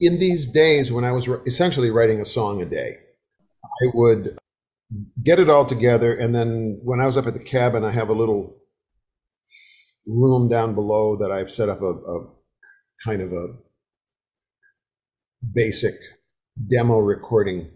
In 0.00 0.18
these 0.18 0.46
days, 0.46 0.90
when 0.90 1.04
I 1.04 1.12
was 1.12 1.28
essentially 1.46 1.90
writing 1.90 2.20
a 2.20 2.24
song 2.24 2.62
a 2.62 2.66
day, 2.66 2.96
I 3.64 3.90
would 3.94 4.38
get 5.22 5.38
it 5.38 5.48
all 5.48 5.64
together, 5.64 6.14
and 6.16 6.34
then 6.34 6.80
when 6.82 7.00
I 7.00 7.06
was 7.06 7.16
up 7.16 7.26
at 7.26 7.34
the 7.34 7.40
cabin, 7.40 7.84
I 7.84 7.92
have 7.92 8.08
a 8.08 8.14
little 8.14 8.56
room 10.06 10.48
down 10.48 10.74
below 10.74 11.16
that 11.16 11.30
I've 11.30 11.50
set 11.50 11.68
up 11.68 11.82
a, 11.82 11.92
a 11.92 12.26
kind 13.04 13.22
of 13.22 13.32
a 13.32 13.48
basic 15.52 15.94
demo 16.68 16.98
recording 16.98 17.70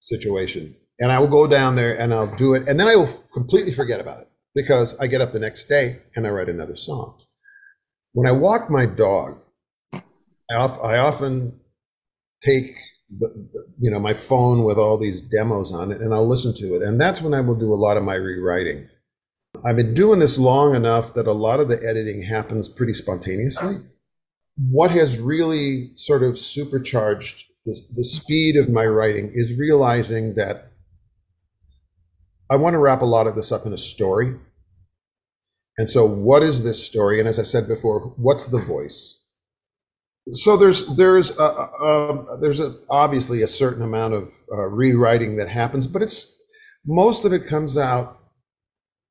situation. 0.00 0.74
And 1.00 1.12
I 1.12 1.18
will 1.18 1.28
go 1.28 1.46
down 1.46 1.76
there 1.76 1.98
and 1.98 2.12
I'll 2.12 2.34
do 2.36 2.54
it. 2.54 2.68
And 2.68 2.78
then 2.78 2.88
I 2.88 2.96
will 2.96 3.08
completely 3.32 3.72
forget 3.72 4.00
about 4.00 4.20
it 4.20 4.28
because 4.54 4.98
I 4.98 5.06
get 5.06 5.20
up 5.20 5.32
the 5.32 5.38
next 5.38 5.64
day 5.68 6.00
and 6.16 6.26
I 6.26 6.30
write 6.30 6.48
another 6.48 6.74
song. 6.74 7.20
When 8.12 8.26
I 8.26 8.32
walk 8.32 8.70
my 8.70 8.86
dog, 8.86 9.40
I, 10.50 10.96
often 10.98 11.60
take 12.42 12.74
you 13.10 13.90
know 13.90 14.00
my 14.00 14.14
phone 14.14 14.64
with 14.64 14.78
all 14.78 14.96
these 14.96 15.22
demos 15.22 15.72
on 15.72 15.92
it 15.92 16.00
and 16.00 16.14
I'll 16.14 16.26
listen 16.26 16.54
to 16.56 16.74
it. 16.74 16.82
And 16.82 17.00
that's 17.00 17.20
when 17.20 17.34
I 17.34 17.40
will 17.40 17.54
do 17.54 17.72
a 17.72 17.76
lot 17.76 17.96
of 17.96 18.02
my 18.02 18.14
rewriting. 18.14 18.88
I've 19.64 19.76
been 19.76 19.94
doing 19.94 20.20
this 20.20 20.38
long 20.38 20.74
enough 20.74 21.14
that 21.14 21.26
a 21.26 21.32
lot 21.32 21.60
of 21.60 21.68
the 21.68 21.82
editing 21.86 22.22
happens 22.22 22.68
pretty 22.68 22.94
spontaneously. 22.94 23.76
What 24.58 24.90
has 24.90 25.20
really 25.20 25.92
sort 25.96 26.22
of 26.22 26.38
supercharged 26.38 27.44
the, 27.64 27.78
the 27.96 28.04
speed 28.04 28.56
of 28.56 28.68
my 28.68 28.86
writing 28.86 29.30
is 29.34 29.58
realizing 29.58 30.34
that 30.34 30.72
I 32.50 32.56
want 32.56 32.74
to 32.74 32.78
wrap 32.78 33.02
a 33.02 33.06
lot 33.06 33.26
of 33.26 33.34
this 33.34 33.52
up 33.52 33.66
in 33.66 33.72
a 33.72 33.78
story. 33.78 34.34
And 35.76 35.88
so, 35.88 36.04
what 36.06 36.42
is 36.42 36.64
this 36.64 36.84
story? 36.84 37.20
And 37.20 37.28
as 37.28 37.38
I 37.38 37.42
said 37.42 37.68
before, 37.68 38.14
what's 38.16 38.46
the 38.46 38.58
voice? 38.58 39.22
So 40.32 40.56
there's 40.56 40.86
there's 40.96 41.38
a, 41.38 41.42
a, 41.42 42.38
there's 42.40 42.60
a, 42.60 42.74
obviously 42.90 43.42
a 43.42 43.46
certain 43.46 43.82
amount 43.82 44.14
of 44.14 44.32
uh, 44.50 44.62
rewriting 44.62 45.36
that 45.36 45.48
happens, 45.48 45.86
but 45.86 46.02
it's 46.02 46.36
most 46.86 47.24
of 47.24 47.32
it 47.32 47.46
comes 47.46 47.76
out 47.76 48.18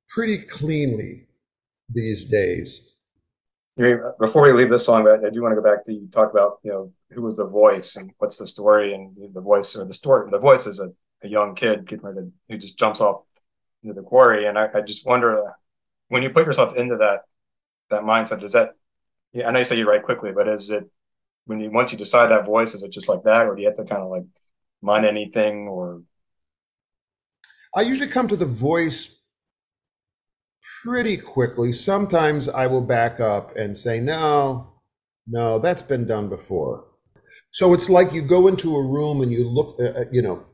pretty 0.10 0.40
cleanly 0.40 1.28
these 1.90 2.26
days. 2.26 2.97
Before 3.78 4.42
we 4.42 4.54
leave 4.54 4.72
this 4.72 4.88
song, 4.88 5.08
I 5.08 5.30
do 5.30 5.44
want 5.44 5.52
to 5.52 5.62
go 5.62 5.62
back 5.62 5.86
to 5.86 5.94
you 5.94 6.08
talk 6.12 6.32
about 6.32 6.60
you 6.64 6.72
know 6.72 6.92
who 7.12 7.22
was 7.22 7.38
the 7.38 7.46
voice 7.46 7.96
and 7.96 8.12
what's 8.18 8.38
the 8.38 8.48
story 8.48 8.96
and 8.96 9.16
the 9.34 9.42
voice 9.42 9.76
or 9.76 9.86
the 9.86 9.94
story. 9.94 10.28
The 10.32 10.40
voice 10.40 10.66
is 10.66 10.80
a, 10.80 10.90
a 11.24 11.28
young 11.28 11.54
kid 11.54 11.88
to, 11.90 12.32
who 12.50 12.58
just 12.58 12.80
jumps 12.80 13.02
off 13.02 13.22
into 13.84 13.94
the 13.94 14.02
quarry, 14.02 14.48
and 14.48 14.58
I, 14.58 14.68
I 14.74 14.82
just 14.82 15.06
wonder 15.06 15.54
when 16.08 16.24
you 16.24 16.32
put 16.32 16.48
yourself 16.48 16.76
into 16.76 16.98
that 16.98 17.22
that 17.92 18.02
mindset, 18.02 18.40
does 18.40 18.54
that? 18.54 18.72
Yeah, 19.32 19.48
I 19.48 19.52
know 19.52 19.60
you 19.60 19.66
say 19.66 19.78
you 19.78 19.88
write 19.88 20.04
quickly, 20.04 20.32
but 20.32 20.48
is 20.48 20.72
it 20.72 20.90
when 21.46 21.60
you 21.60 21.70
once 21.70 21.92
you 21.92 22.00
decide 22.00 22.32
that 22.32 22.48
voice, 22.48 22.74
is 22.74 22.82
it 22.82 22.92
just 22.92 23.10
like 23.10 23.24
that, 23.26 23.46
or 23.46 23.56
do 23.56 23.62
you 23.62 23.68
have 23.68 23.78
to 23.78 23.86
kind 23.86 24.02
of 24.02 24.10
like 24.10 24.26
mind 24.82 25.06
anything 25.06 25.68
or? 25.68 26.02
I 27.76 27.82
usually 27.82 28.08
come 28.08 28.28
to 28.30 28.36
the 28.36 28.46
voice 28.46 29.17
pretty 30.84 31.18
quickly. 31.18 31.74
Sometimes 31.74 32.50
I 32.50 32.68
will 32.68 32.82
back 32.82 33.20
up 33.20 33.56
and 33.56 33.78
say, 33.78 34.00
no, 34.00 34.74
no, 35.28 35.60
that's 35.60 35.82
been 35.82 36.08
done 36.08 36.30
before. 36.30 36.86
So 37.52 37.74
it's 37.74 37.90
like 37.90 38.14
you 38.14 38.22
go 38.22 38.48
into 38.48 38.76
a 38.76 38.84
room 38.84 39.22
and 39.22 39.32
you 39.32 39.48
look, 39.48 39.78
uh, 39.80 40.00
uh 40.00 40.06
you 40.12 40.22
know, 40.22 40.46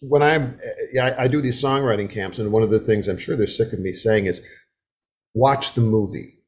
when 0.00 0.22
I'm, 0.22 0.58
uh, 0.96 1.00
I, 1.00 1.24
I 1.24 1.28
do 1.28 1.40
these 1.40 1.62
songwriting 1.62 2.10
camps, 2.10 2.38
and 2.38 2.50
one 2.50 2.62
of 2.62 2.70
the 2.70 2.80
things 2.80 3.06
I'm 3.06 3.18
sure 3.18 3.36
they're 3.36 3.46
sick 3.46 3.72
of 3.72 3.78
me 3.78 3.92
saying 3.92 4.26
is, 4.26 4.46
watch 5.34 5.74
the 5.74 5.80
movie. 5.80 6.38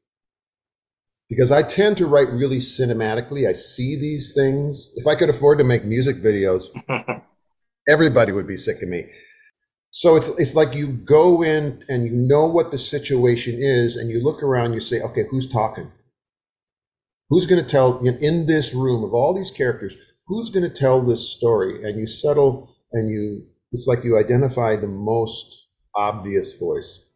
Because 1.29 1.51
I 1.51 1.63
tend 1.63 1.97
to 1.97 2.05
write 2.05 2.29
really 2.29 2.57
cinematically. 2.57 3.47
I 3.47 3.53
see 3.53 3.95
these 3.95 4.33
things. 4.35 4.91
If 4.95 5.07
I 5.07 5.15
could 5.15 5.29
afford 5.29 5.57
to 5.57 5.63
make 5.63 5.83
music 5.83 6.17
videos, 6.17 6.65
everybody 7.87 8.31
would 8.31 8.47
be 8.47 8.57
sick 8.57 8.83
of 8.83 8.89
me. 8.89 9.09
So 9.97 10.17
it's 10.17 10.27
it's 10.37 10.55
like 10.55 10.75
you 10.75 10.87
go 10.87 11.41
in 11.41 11.81
and 11.87 12.03
you 12.03 12.11
know 12.13 12.47
what 12.47 12.69
the 12.69 12.77
situation 12.77 13.55
is, 13.57 13.95
and 13.95 14.09
you 14.09 14.21
look 14.21 14.43
around. 14.43 14.73
You 14.73 14.81
say, 14.81 14.99
okay, 14.99 15.23
who's 15.31 15.49
talking? 15.49 15.89
Who's 17.29 17.45
going 17.45 17.63
to 17.63 17.69
tell 17.69 18.05
in 18.05 18.45
this 18.45 18.73
room 18.73 19.05
of 19.05 19.13
all 19.13 19.33
these 19.33 19.51
characters? 19.51 19.95
Who's 20.27 20.49
going 20.49 20.69
to 20.69 20.75
tell 20.75 21.01
this 21.01 21.29
story? 21.29 21.81
And 21.85 21.97
you 21.97 22.07
settle 22.07 22.75
and 22.91 23.09
you. 23.09 23.45
It's 23.71 23.87
like 23.87 24.03
you 24.03 24.19
identify 24.19 24.75
the 24.75 24.85
most 24.87 25.69
obvious 25.95 26.59
voice, 26.59 27.07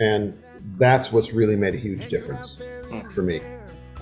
and 0.00 0.42
that's 0.76 1.12
what's 1.12 1.32
really 1.32 1.54
made 1.54 1.74
a 1.74 1.78
huge 1.78 2.08
difference 2.08 2.60
for 3.14 3.22
me. 3.22 3.40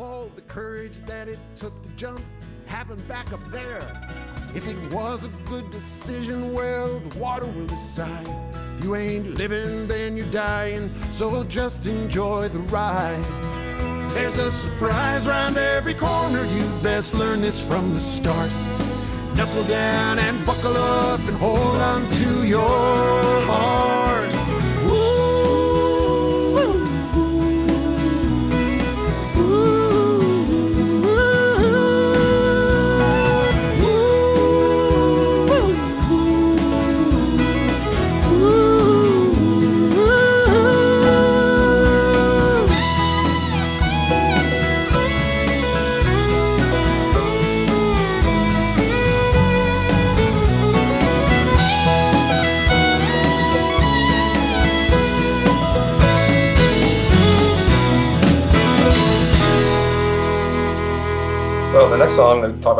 All 0.01 0.31
the 0.35 0.43
courage 0.43 0.97
that 1.05 1.29
it 1.29 1.39
took 1.57 1.83
to 1.83 1.91
jump 1.91 2.23
happened 2.65 3.07
back 3.09 3.31
up 3.35 3.47
there. 3.51 4.36
If 4.57 4.67
it 4.67 4.95
was 4.95 5.25
a 5.25 5.29
good 5.45 5.71
decision, 5.71 6.55
well, 6.55 6.99
the 6.99 7.19
water 7.19 7.45
will 7.45 7.67
decide. 7.67 8.27
If 8.79 8.85
you 8.85 8.97
ain't 8.97 9.37
living, 9.37 9.87
then 9.87 10.17
you're 10.17 10.33
dying. 10.33 10.91
So 11.11 11.45
just 11.45 11.87
enjoy 11.87 12.49
the 12.49 12.61
ride. 12.61 13.23
There's 14.15 14.39
a 14.39 14.51
surprise 14.51 15.27
round 15.27 15.59
every 15.59 15.93
corner. 15.93 16.43
You 16.47 16.63
best 16.83 17.13
learn 17.13 17.43
this 17.43 17.61
from 17.61 17.93
the 17.93 18.01
start. 18.01 18.51
Knuckle 19.37 19.65
down 19.65 20.19
and 20.21 20.45
buckle 20.47 20.75
up 20.75 21.21
and 21.21 21.37
hold 21.37 21.59
on 21.59 22.01
to 22.13 22.47
your 22.47 23.43
heart. 23.45 24.06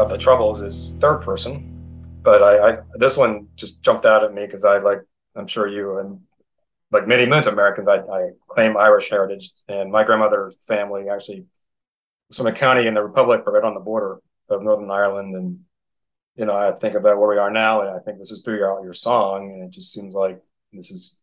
About 0.07 0.17
the 0.17 0.23
troubles 0.23 0.61
is 0.61 0.97
third 1.01 1.19
person, 1.23 2.21
but 2.23 2.43
I, 2.43 2.71
I 2.71 2.79
this 2.95 3.17
one 3.17 3.49
just 3.57 3.83
jumped 3.83 4.07
out 4.07 4.23
at 4.23 4.33
me 4.33 4.47
because 4.47 4.65
I 4.65 4.79
like 4.79 5.01
I'm 5.35 5.49
sure 5.49 5.67
you 5.67 5.99
and 5.99 6.21
like 6.93 7.09
many 7.09 7.27
millions 7.27 7.49
of 7.49 7.55
Americans, 7.55 7.89
I, 7.89 7.97
I 7.97 8.31
claim 8.49 8.77
Irish 8.77 9.11
heritage, 9.11 9.51
and 9.69 9.91
my 9.91 10.05
grandmother's 10.05 10.57
family 10.69 11.09
actually 11.09 11.45
was 12.29 12.37
from 12.37 12.47
a 12.47 12.53
county 12.53 12.87
in 12.87 12.95
the 12.95 13.03
Republic, 13.03 13.43
right 13.47 13.65
on 13.65 13.75
the 13.75 13.81
border 13.81 14.21
of 14.49 14.63
Northern 14.63 14.91
Ireland, 14.91 15.35
and 15.35 15.61
you 16.37 16.45
know 16.45 16.55
I 16.55 16.73
think 16.73 16.95
about 16.95 17.19
where 17.19 17.29
we 17.29 17.39
are 17.39 17.51
now, 17.51 17.81
and 17.81 17.91
I 17.91 17.99
think 17.99 18.19
this 18.19 18.31
is 18.31 18.43
through 18.43 18.59
your 18.59 18.85
your 18.85 18.95
song, 18.95 19.51
and 19.51 19.65
it 19.65 19.71
just 19.71 19.93
seems 19.93 20.15
like 20.15 20.41
this 20.73 20.93
is 20.93 21.17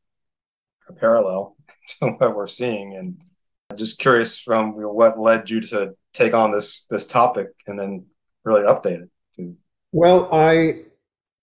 a 0.90 0.94
parallel 0.94 1.56
to 2.00 2.08
what 2.08 2.36
we're 2.36 2.48
seeing, 2.48 2.96
and 2.98 3.22
I'm 3.70 3.78
just 3.78 3.98
curious 3.98 4.38
from 4.38 4.74
what 4.74 5.18
led 5.18 5.50
you 5.50 5.62
to 5.62 5.96
take 6.12 6.34
on 6.34 6.52
this 6.52 6.86
this 6.90 7.08
topic 7.08 7.48
and 7.66 7.80
then 7.80 8.06
really 8.46 8.62
updated. 8.62 9.10
To... 9.38 9.56
Well, 9.92 10.30
I 10.32 10.84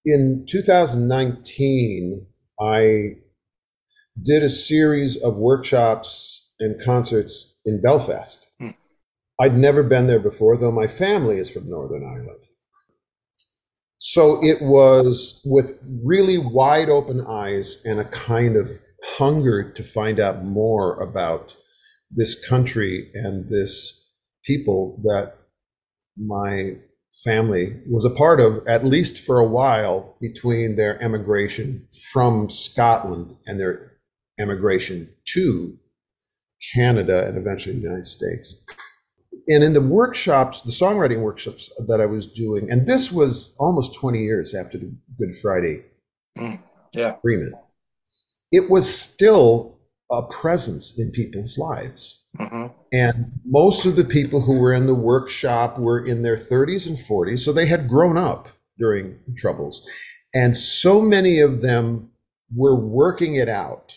in 0.04 0.46
2019 0.48 2.26
I 2.60 3.16
did 4.22 4.42
a 4.42 4.48
series 4.48 5.16
of 5.16 5.36
workshops 5.36 6.50
and 6.58 6.80
concerts 6.84 7.56
in 7.64 7.80
Belfast. 7.80 8.50
Hmm. 8.58 8.70
I'd 9.40 9.56
never 9.56 9.82
been 9.82 10.06
there 10.06 10.20
before, 10.20 10.56
though 10.56 10.72
my 10.72 10.86
family 10.86 11.38
is 11.38 11.50
from 11.50 11.68
Northern 11.68 12.04
Ireland. 12.04 12.40
So 13.98 14.42
it 14.42 14.62
was 14.62 15.42
with 15.44 15.78
really 16.04 16.38
wide 16.38 16.88
open 16.88 17.20
eyes 17.26 17.82
and 17.84 18.00
a 18.00 18.04
kind 18.04 18.56
of 18.56 18.70
hunger 19.04 19.72
to 19.72 19.82
find 19.82 20.18
out 20.18 20.42
more 20.42 21.00
about 21.02 21.56
this 22.10 22.46
country 22.48 23.10
and 23.14 23.48
this 23.48 24.10
people 24.44 25.00
that 25.04 25.34
my 26.16 26.76
family 27.24 27.76
was 27.86 28.04
a 28.04 28.10
part 28.10 28.40
of, 28.40 28.66
at 28.66 28.84
least 28.84 29.24
for 29.24 29.38
a 29.38 29.46
while, 29.46 30.16
between 30.20 30.76
their 30.76 31.00
emigration 31.02 31.86
from 32.12 32.50
Scotland 32.50 33.36
and 33.46 33.60
their 33.60 33.92
emigration 34.38 35.08
to 35.26 35.78
Canada 36.74 37.26
and 37.26 37.36
eventually 37.36 37.74
the 37.74 37.82
United 37.82 38.06
States. 38.06 38.62
And 39.48 39.64
in 39.64 39.72
the 39.72 39.80
workshops, 39.80 40.62
the 40.62 40.70
songwriting 40.70 41.22
workshops 41.22 41.70
that 41.88 42.00
I 42.00 42.06
was 42.06 42.26
doing, 42.26 42.70
and 42.70 42.86
this 42.86 43.10
was 43.10 43.56
almost 43.58 43.94
20 43.94 44.22
years 44.22 44.54
after 44.54 44.78
the 44.78 44.94
Good 45.18 45.34
Friday 45.40 45.84
mm, 46.38 46.58
yeah. 46.92 47.16
agreement, 47.18 47.54
it 48.52 48.70
was 48.70 48.92
still 48.92 49.79
a 50.10 50.22
presence 50.26 50.98
in 50.98 51.10
people's 51.12 51.56
lives. 51.56 52.26
Mm-hmm. 52.38 52.66
And 52.92 53.32
most 53.44 53.86
of 53.86 53.96
the 53.96 54.04
people 54.04 54.40
who 54.40 54.58
were 54.58 54.72
in 54.72 54.86
the 54.86 54.94
workshop 54.94 55.78
were 55.78 56.04
in 56.04 56.22
their 56.22 56.36
30s 56.36 56.86
and 56.86 56.96
40s, 56.96 57.40
so 57.40 57.52
they 57.52 57.66
had 57.66 57.88
grown 57.88 58.16
up 58.16 58.48
during 58.78 59.18
the 59.26 59.34
Troubles. 59.34 59.88
And 60.34 60.56
so 60.56 61.00
many 61.00 61.40
of 61.40 61.60
them 61.60 62.10
were 62.54 62.78
working 62.78 63.36
it 63.36 63.48
out 63.48 63.96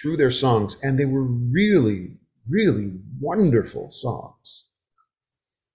through 0.00 0.16
their 0.16 0.30
songs, 0.30 0.78
and 0.82 0.98
they 0.98 1.04
were 1.04 1.24
really, 1.24 2.18
really 2.48 2.92
wonderful 3.20 3.90
songs. 3.90 4.68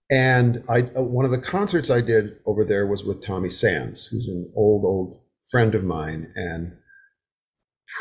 And 0.10 0.64
I, 0.70 0.84
uh, 0.98 1.04
one 1.04 1.26
of 1.26 1.32
the 1.32 1.38
concerts 1.38 1.90
I 1.90 2.02
did 2.02 2.38
over 2.46 2.64
there 2.64 2.88
was 2.88 3.04
with 3.04 3.22
Tommy 3.22 3.50
Sands, 3.50 4.06
who's 4.06 4.28
an 4.28 4.52
old, 4.56 4.86
old 4.86 5.22
friend 5.50 5.76
of 5.76 5.84
mine, 5.84 6.32
and 6.36 6.78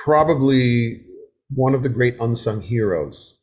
probably 0.04 1.05
one 1.50 1.74
of 1.74 1.82
the 1.82 1.88
great 1.88 2.16
unsung 2.20 2.60
heroes 2.60 3.40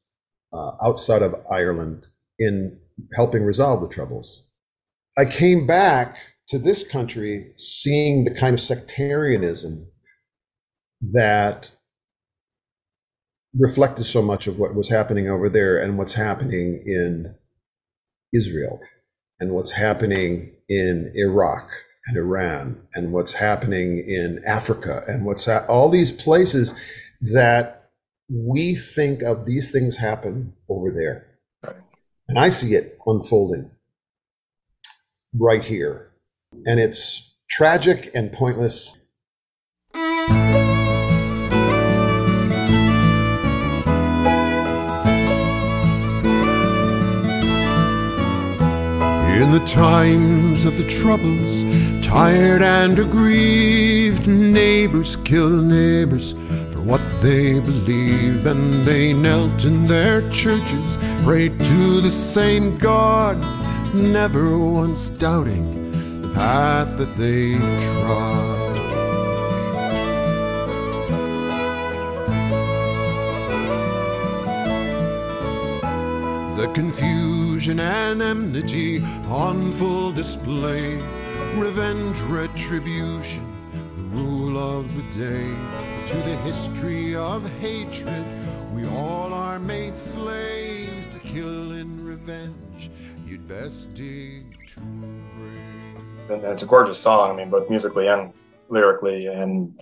uh, 0.51 0.71
outside 0.83 1.21
of 1.21 1.35
Ireland 1.49 2.05
in 2.39 2.79
helping 3.15 3.43
resolve 3.43 3.81
the 3.81 3.89
troubles. 3.89 4.49
I 5.17 5.25
came 5.25 5.65
back 5.67 6.17
to 6.49 6.59
this 6.59 6.87
country 6.87 7.53
seeing 7.57 8.25
the 8.25 8.33
kind 8.33 8.53
of 8.53 8.61
sectarianism 8.61 9.87
that 11.01 11.71
reflected 13.57 14.05
so 14.05 14.21
much 14.21 14.47
of 14.47 14.57
what 14.57 14.75
was 14.75 14.89
happening 14.89 15.29
over 15.29 15.49
there 15.49 15.77
and 15.77 15.97
what's 15.97 16.13
happening 16.13 16.83
in 16.85 17.35
Israel 18.33 18.79
and 19.39 19.51
what's 19.51 19.71
happening 19.71 20.55
in 20.69 21.11
Iraq 21.15 21.69
and 22.07 22.17
Iran 22.17 22.87
and 22.95 23.13
what's 23.13 23.33
happening 23.33 24.03
in 24.07 24.41
Africa 24.45 25.03
and 25.07 25.25
what's 25.25 25.45
ha- 25.45 25.65
all 25.69 25.89
these 25.89 26.11
places 26.11 26.73
that 27.21 27.82
we 28.29 28.75
think 28.75 29.21
of 29.21 29.45
these 29.45 29.71
things 29.71 29.97
happen 29.97 30.53
over 30.69 30.91
there. 30.91 31.27
And 32.27 32.39
I 32.39 32.49
see 32.49 32.73
it 32.73 32.97
unfolding 33.05 33.71
right 35.37 35.63
here. 35.63 36.13
And 36.65 36.79
it's 36.79 37.35
tragic 37.49 38.11
and 38.15 38.31
pointless. 38.31 38.99
In 49.43 49.51
the 49.51 49.63
times 49.67 50.65
of 50.65 50.77
the 50.77 50.87
troubles, 50.87 51.63
tired 52.05 52.61
and 52.61 52.97
aggrieved, 52.97 54.25
neighbors 54.27 55.17
kill 55.17 55.49
neighbors 55.49 56.31
for 56.31 56.37
what 56.37 56.62
they 57.23 57.61
believed, 57.61 58.43
Then 58.43 58.83
they 58.83 59.13
knelt 59.13 59.63
in 59.63 59.87
their 59.87 60.29
churches, 60.29 60.97
prayed 61.23 61.57
to 61.57 62.01
the 62.01 62.11
same 62.11 62.77
God, 62.77 63.37
never 63.93 64.59
once 64.59 65.09
doubting 65.09 66.21
the 66.21 66.33
path 66.33 66.97
that 66.97 67.15
they 67.15 67.55
trod. 67.55 68.73
The 76.57 76.67
confusion 76.73 77.79
and 77.79 78.21
enmity 78.21 79.01
on 79.29 79.71
full 79.71 80.11
display. 80.11 80.95
Revenge, 81.55 82.19
retribution, 82.21 83.45
the 83.95 84.01
rule 84.17 84.57
of 84.57 84.93
the 84.97 85.03
day. 85.17 85.82
To 86.07 86.17
the 86.17 86.35
history 86.43 87.15
of 87.15 87.49
hatred, 87.59 88.25
we 88.73 88.85
all 88.87 89.33
are 89.33 89.59
made 89.59 89.95
slaves 89.95 91.07
to 91.07 91.19
kill 91.19 91.71
in 91.71 92.05
revenge. 92.05 92.91
You'd 93.25 93.47
best 93.47 93.93
dig. 93.93 94.57
And 94.77 96.43
it's 96.43 96.63
a 96.63 96.65
gorgeous 96.65 96.99
song, 96.99 97.31
I 97.31 97.35
mean, 97.35 97.49
both 97.49 97.69
musically 97.69 98.07
and 98.07 98.33
lyrically. 98.69 99.27
And 99.27 99.81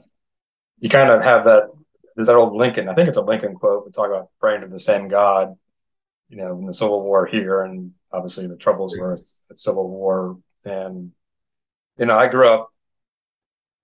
you 0.80 0.90
kind 0.90 1.12
of 1.12 1.24
have 1.24 1.46
that, 1.46 1.70
there's 2.16 2.28
that 2.28 2.36
old 2.36 2.56
Lincoln, 2.56 2.90
I 2.90 2.94
think 2.94 3.08
it's 3.08 3.18
a 3.18 3.22
Lincoln 3.22 3.56
quote, 3.56 3.86
we 3.86 3.92
talk 3.92 4.08
about 4.08 4.30
praying 4.40 4.62
to 4.62 4.68
the 4.68 4.80
same 4.80 5.08
God 5.08 5.58
you 6.32 6.38
know, 6.38 6.58
in 6.58 6.66
the 6.66 6.74
Civil 6.74 7.04
War 7.04 7.26
here, 7.26 7.62
and 7.62 7.92
obviously 8.12 8.48
the 8.48 8.56
troubles 8.56 8.98
were 8.98 9.18
the 9.50 9.56
Civil 9.56 9.90
War. 9.90 10.40
And 10.64 11.12
you 11.98 12.06
know, 12.06 12.18
I 12.18 12.30
grew 12.30 12.48
up 12.48 12.72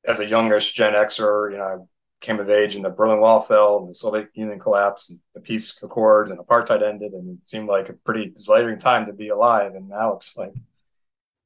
as 0.08 0.22
a 0.22 0.26
youngish 0.26 0.74
Gen 0.74 0.94
Xer. 0.94 1.52
You 1.52 1.58
know, 1.58 1.90
came 2.20 2.40
of 2.40 2.50
age, 2.50 2.76
and 2.76 2.84
the 2.84 2.90
Berlin 2.90 3.20
Wall 3.20 3.42
fell, 3.42 3.80
and 3.80 3.90
the 3.90 3.94
Soviet 3.94 4.30
Union 4.34 4.60
collapsed, 4.60 5.12
and 5.12 5.20
the 5.34 5.40
peace 5.40 5.78
accord, 5.82 6.30
and 6.30 6.40
apartheid 6.40 6.82
ended, 6.82 7.14
and 7.14 7.38
it 7.38 7.48
seemed 7.48 7.68
like 7.68 7.90
a 7.90 7.94
pretty 7.94 8.24
exhilarating 8.24 8.80
time 8.80 9.06
to 9.06 9.14
be 9.14 9.30
alive. 9.30 9.76
And 9.76 9.90
now 9.90 10.14
it's 10.16 10.36
like, 10.36 10.54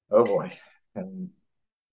oh 0.10 0.24
boy! 0.24 0.52
And 0.96 1.30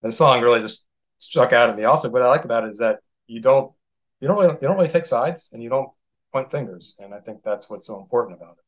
the 0.03 0.13
song 0.13 0.43
really 0.43 0.61
just 0.61 0.87
struck 1.19 1.53
out 1.53 1.71
at 1.71 1.77
me. 1.77 1.85
Also, 1.85 2.09
what 2.09 2.23
I 2.23 2.29
liked 2.29 2.45
about 2.45 2.65
it 2.65 2.71
is 2.71 2.79
that 2.79 3.01
you 3.27 3.41
don't 3.41 3.73
you 4.21 4.29
don't 4.29 4.39
really 4.39 4.55
you 4.55 4.69
don't 4.69 4.77
really 4.77 4.89
take 4.89 5.07
sides, 5.07 5.51
and 5.53 5.63
you 5.63 5.69
don't 5.69 5.91
point 6.33 6.51
fingers, 6.51 6.97
and 6.99 7.15
I 7.15 7.21
think 7.21 7.43
that's 7.45 7.69
what's 7.69 7.87
so 7.87 8.01
important 8.01 8.39
about 8.41 8.57
it 8.59 8.65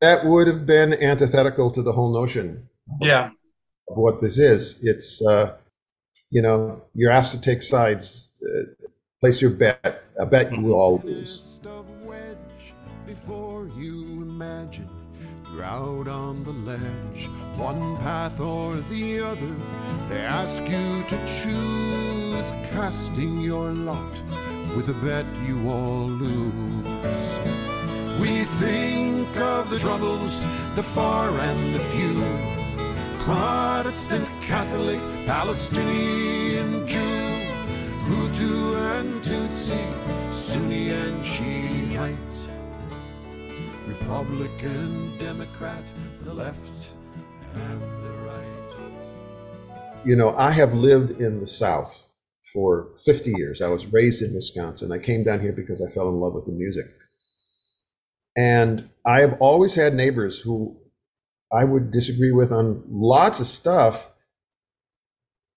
that 0.00 0.24
would 0.24 0.46
have 0.46 0.66
been 0.66 0.94
antithetical 1.02 1.70
to 1.70 1.82
the 1.82 1.92
whole 1.92 2.12
notion 2.12 2.68
yeah 3.00 3.30
of 3.88 3.96
what 3.96 4.20
this 4.20 4.38
is 4.38 4.80
it's 4.82 5.24
uh, 5.26 5.56
you 6.30 6.42
know 6.42 6.82
you're 6.94 7.10
asked 7.10 7.32
to 7.32 7.40
take 7.40 7.62
sides 7.62 8.34
uh, 8.42 8.62
place 9.20 9.42
your 9.42 9.50
bet. 9.50 10.04
I 10.20 10.24
bet 10.24 10.52
you 10.52 10.60
will 10.62 10.74
all 10.74 11.02
lose. 11.04 11.60
Before 13.06 13.66
you 13.76 14.02
imagine 14.22 14.88
you're 15.52 15.64
out 15.64 16.08
on 16.08 16.44
the 16.44 16.52
ledge 16.52 17.26
one 17.56 17.96
path 17.96 18.38
or 18.38 18.76
the 18.90 19.20
other 19.20 19.56
they 20.08 20.20
ask 20.20 20.62
you 20.68 21.02
to 21.08 21.16
choose 21.26 22.52
casting 22.70 23.40
your 23.40 23.70
lot 23.70 24.12
with 24.76 24.90
a 24.90 24.94
bet 25.04 25.26
you 25.46 25.68
all 25.68 26.06
lose. 26.06 27.38
We 28.20 28.44
think 28.60 29.36
of 29.38 29.70
the 29.70 29.78
troubles, 29.78 30.42
the 30.74 30.82
far 30.82 31.30
and 31.30 31.74
the 31.74 31.80
few. 31.80 32.24
Protestant, 33.20 34.26
Catholic, 34.42 35.00
Palestinian, 35.26 36.86
Jew, 36.86 37.17
Hutu 38.38 39.00
and 39.00 39.20
Tutsi, 39.20 40.32
Sunni 40.32 40.90
and 40.90 41.26
Shiite, 41.26 42.16
Republican, 43.88 45.18
Democrat, 45.18 45.82
the 46.22 46.32
left 46.32 46.90
and 47.54 47.82
the 48.00 48.10
right. 48.28 50.04
You 50.04 50.14
know, 50.14 50.36
I 50.36 50.52
have 50.52 50.72
lived 50.72 51.20
in 51.20 51.40
the 51.40 51.48
South 51.48 52.00
for 52.52 52.90
50 53.04 53.32
years. 53.32 53.60
I 53.60 53.70
was 53.70 53.92
raised 53.92 54.22
in 54.22 54.32
Wisconsin. 54.32 54.92
I 54.92 55.00
came 55.00 55.24
down 55.24 55.40
here 55.40 55.52
because 55.52 55.82
I 55.82 55.92
fell 55.92 56.08
in 56.08 56.20
love 56.20 56.34
with 56.34 56.46
the 56.46 56.52
music. 56.52 56.86
And 58.36 58.88
I 59.04 59.20
have 59.20 59.36
always 59.40 59.74
had 59.74 59.94
neighbors 59.94 60.38
who 60.38 60.76
I 61.52 61.64
would 61.64 61.90
disagree 61.90 62.30
with 62.30 62.52
on 62.52 62.84
lots 62.88 63.40
of 63.40 63.48
stuff, 63.48 64.12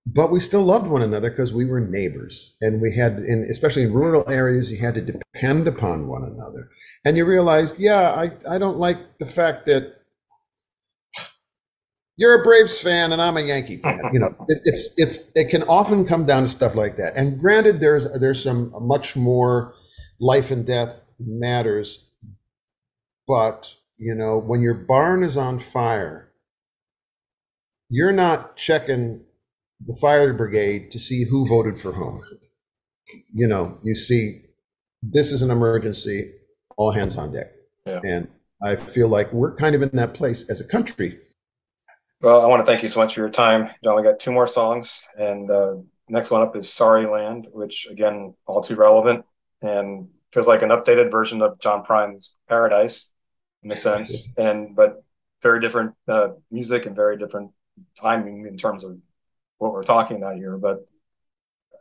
but 0.05 0.31
we 0.31 0.39
still 0.39 0.63
loved 0.63 0.87
one 0.87 1.01
another 1.01 1.29
because 1.29 1.53
we 1.53 1.65
were 1.65 1.79
neighbors. 1.79 2.57
And 2.61 2.81
we 2.81 2.95
had, 2.95 3.19
in, 3.19 3.45
especially 3.49 3.83
in 3.83 3.93
rural 3.93 4.27
areas, 4.29 4.71
you 4.71 4.79
had 4.79 4.95
to 4.95 5.01
depend 5.01 5.67
upon 5.67 6.07
one 6.07 6.23
another. 6.23 6.69
And 7.05 7.17
you 7.17 7.25
realized, 7.25 7.79
yeah, 7.79 8.11
I, 8.11 8.31
I 8.55 8.57
don't 8.57 8.77
like 8.77 9.17
the 9.19 9.25
fact 9.25 9.65
that 9.67 9.95
you're 12.17 12.39
a 12.39 12.43
Braves 12.43 12.79
fan 12.81 13.13
and 13.13 13.21
I'm 13.21 13.37
a 13.37 13.41
Yankee 13.41 13.77
fan. 13.77 13.99
You 14.13 14.19
know, 14.19 14.35
it, 14.47 14.61
it's 14.65 14.93
it's 14.97 15.31
it 15.35 15.49
can 15.49 15.63
often 15.63 16.05
come 16.05 16.25
down 16.25 16.43
to 16.43 16.49
stuff 16.49 16.75
like 16.75 16.97
that. 16.97 17.13
And 17.15 17.39
granted, 17.39 17.79
there's 17.79 18.07
there's 18.19 18.43
some 18.43 18.71
much 18.79 19.15
more 19.15 19.73
life 20.19 20.51
and 20.51 20.65
death 20.65 21.01
matters 21.19 22.11
but, 23.27 23.75
you 23.97 24.15
know, 24.15 24.37
when 24.37 24.61
your 24.61 24.73
barn 24.73 25.23
is 25.23 25.37
on 25.37 25.59
fire, 25.59 26.31
you're 27.89 28.11
not 28.11 28.57
checking 28.57 29.23
the 29.85 29.97
fire 30.01 30.33
brigade 30.33 30.91
to 30.91 30.99
see 30.99 31.25
who 31.25 31.47
voted 31.47 31.77
for 31.77 31.91
whom. 31.91 32.21
You 33.33 33.47
know, 33.47 33.79
you 33.83 33.95
see, 33.95 34.41
this 35.01 35.31
is 35.31 35.41
an 35.41 35.51
emergency, 35.51 36.31
all 36.77 36.91
hands 36.91 37.17
on 37.17 37.33
deck. 37.33 37.47
Yeah. 37.85 37.99
And 38.03 38.27
I 38.63 38.75
feel 38.75 39.07
like 39.07 39.31
we're 39.33 39.55
kind 39.55 39.75
of 39.75 39.81
in 39.81 39.89
that 39.93 40.13
place 40.13 40.49
as 40.49 40.61
a 40.61 40.67
country. 40.67 41.19
Well, 42.21 42.41
I 42.41 42.45
want 42.45 42.63
to 42.63 42.71
thank 42.71 42.83
you 42.83 42.87
so 42.87 42.99
much 42.99 43.15
for 43.15 43.21
your 43.21 43.29
time. 43.29 43.69
John, 43.83 43.95
we 43.95 44.03
got 44.03 44.19
two 44.19 44.31
more 44.31 44.45
songs, 44.45 45.01
and 45.17 45.49
uh, 45.49 45.75
next 46.07 46.29
one 46.29 46.43
up 46.43 46.55
is 46.55 46.71
"Sorry 46.71 47.07
Land," 47.07 47.47
which 47.51 47.87
again, 47.89 48.35
all 48.45 48.61
too 48.61 48.75
relevant 48.75 49.25
and 49.63 50.09
feels 50.31 50.47
like 50.47 50.61
an 50.61 50.69
updated 50.69 51.11
version 51.11 51.41
of 51.41 51.59
John 51.59 51.83
Prine's 51.83 52.35
"Paradise" 52.47 53.09
in 53.63 53.71
a 53.71 53.75
sense, 53.75 54.31
and 54.37 54.75
but 54.75 55.03
very 55.41 55.59
different 55.59 55.93
uh, 56.07 56.29
music 56.51 56.85
and 56.85 56.95
very 56.95 57.17
different 57.17 57.51
timing 57.99 58.45
in 58.45 58.57
terms 58.57 58.83
of 58.83 58.97
what 59.61 59.73
we're 59.73 59.83
talking 59.83 60.17
about 60.17 60.37
here. 60.37 60.57
But 60.57 60.87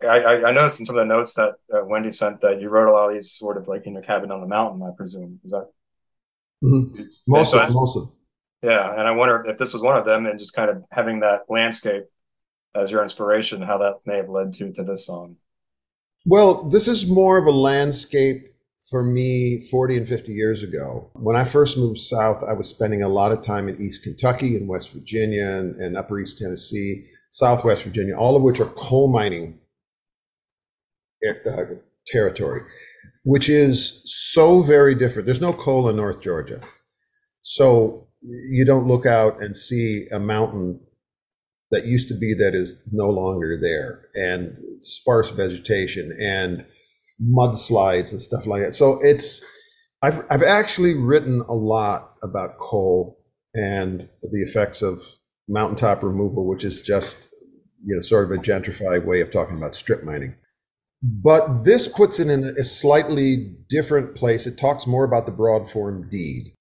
I, 0.02 0.44
I 0.44 0.52
noticed 0.52 0.80
in 0.80 0.86
some 0.86 0.96
of 0.96 1.06
the 1.06 1.14
notes 1.14 1.34
that 1.34 1.54
uh, 1.72 1.84
Wendy 1.84 2.10
sent 2.10 2.40
that 2.42 2.60
you 2.60 2.68
wrote 2.68 2.88
a 2.88 2.92
lot 2.92 3.08
of 3.08 3.14
these 3.14 3.32
sort 3.32 3.56
of 3.56 3.68
like 3.68 3.86
in 3.86 3.94
your 3.94 4.02
cabin 4.02 4.30
on 4.30 4.40
the 4.40 4.46
mountain. 4.46 4.82
I 4.82 4.94
presume 4.96 5.40
is 5.44 5.50
that 5.50 5.68
mm-hmm. 6.62 7.02
most 7.26 7.54
of 7.54 7.72
most 7.72 7.96
of 7.96 8.12
yeah, 8.62 8.90
and 8.92 9.08
I 9.08 9.12
wonder 9.12 9.42
if 9.46 9.56
this 9.56 9.72
was 9.72 9.82
one 9.82 9.96
of 9.96 10.04
them, 10.04 10.26
and 10.26 10.38
just 10.38 10.52
kind 10.52 10.70
of 10.70 10.84
having 10.90 11.20
that 11.20 11.44
landscape 11.48 12.04
as 12.74 12.90
your 12.90 13.02
inspiration, 13.02 13.62
how 13.62 13.78
that 13.78 14.00
may 14.04 14.16
have 14.16 14.28
led 14.28 14.52
to 14.54 14.72
to 14.72 14.84
this 14.84 15.06
song. 15.06 15.36
Well, 16.26 16.68
this 16.68 16.86
is 16.86 17.08
more 17.08 17.38
of 17.38 17.46
a 17.46 17.50
landscape 17.50 18.48
for 18.90 19.02
me 19.02 19.60
40 19.70 19.98
and 19.98 20.08
50 20.08 20.32
years 20.32 20.62
ago. 20.62 21.10
When 21.14 21.36
I 21.36 21.44
first 21.44 21.78
moved 21.78 21.98
south, 21.98 22.42
I 22.42 22.52
was 22.52 22.68
spending 22.68 23.02
a 23.02 23.08
lot 23.08 23.32
of 23.32 23.42
time 23.42 23.68
in 23.68 23.80
East 23.80 24.02
Kentucky 24.02 24.56
and 24.56 24.68
West 24.68 24.92
Virginia 24.92 25.46
and, 25.46 25.76
and 25.76 25.96
Upper 25.96 26.18
East 26.18 26.38
Tennessee, 26.38 27.06
Southwest 27.30 27.84
Virginia, 27.84 28.16
all 28.16 28.36
of 28.36 28.42
which 28.42 28.60
are 28.60 28.66
coal 28.66 29.10
mining 29.10 29.58
uh, 31.26 31.62
territory, 32.06 32.62
which 33.24 33.48
is 33.48 34.02
so 34.04 34.62
very 34.62 34.94
different. 34.94 35.26
There's 35.26 35.40
no 35.40 35.52
coal 35.52 35.88
in 35.88 35.96
North 35.96 36.20
Georgia. 36.20 36.60
So 37.42 38.08
you 38.22 38.64
don't 38.64 38.86
look 38.86 39.06
out 39.06 39.40
and 39.42 39.56
see 39.56 40.06
a 40.12 40.18
mountain 40.18 40.80
that 41.70 41.86
used 41.86 42.08
to 42.08 42.14
be 42.14 42.34
that 42.34 42.54
is 42.54 42.86
no 42.90 43.08
longer 43.08 43.56
there 43.60 44.08
and 44.14 44.56
sparse 44.80 45.30
vegetation 45.30 46.16
and 46.20 46.64
mudslides 47.22 48.10
and 48.10 48.20
stuff 48.20 48.46
like 48.46 48.62
that. 48.62 48.74
So 48.74 48.98
it's 49.02 49.44
I've 50.02 50.24
I've 50.30 50.42
actually 50.42 50.94
written 50.94 51.42
a 51.48 51.54
lot 51.54 52.14
about 52.22 52.58
coal 52.58 53.18
and 53.54 54.08
the 54.22 54.42
effects 54.42 54.82
of 54.82 55.02
mountaintop 55.50 56.02
removal, 56.02 56.46
which 56.46 56.64
is 56.64 56.80
just 56.80 57.28
you 57.84 57.94
know 57.94 58.00
sort 58.00 58.24
of 58.24 58.30
a 58.30 58.42
gentrified 58.42 59.04
way 59.04 59.20
of 59.20 59.30
talking 59.30 59.56
about 59.56 59.74
strip 59.74 60.04
mining. 60.04 60.36
But 61.02 61.64
this 61.64 61.88
puts 61.88 62.20
it 62.20 62.28
in 62.28 62.44
a 62.44 62.64
slightly 62.64 63.56
different 63.68 64.14
place. 64.14 64.46
It 64.46 64.58
talks 64.58 64.86
more 64.86 65.04
about 65.04 65.26
the 65.26 65.32
broad 65.32 65.68
form 65.68 66.08
deed. 66.08 66.52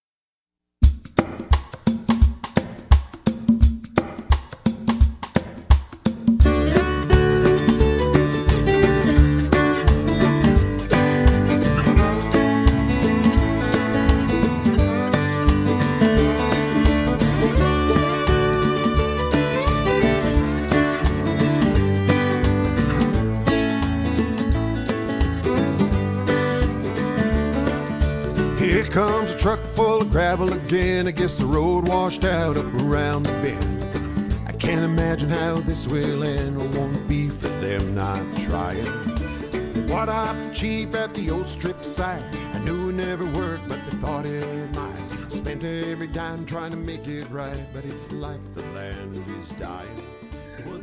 Every 45.88 46.08
dime 46.08 46.46
trying 46.46 46.72
to 46.72 46.78
make 46.78 47.08
it 47.08 47.30
right, 47.30 47.60
but 47.74 47.86
it's 47.86 48.12
like 48.12 48.40
the 48.56 48.64
land 48.68 49.16
is 49.40 49.50
dying. 49.52 50.04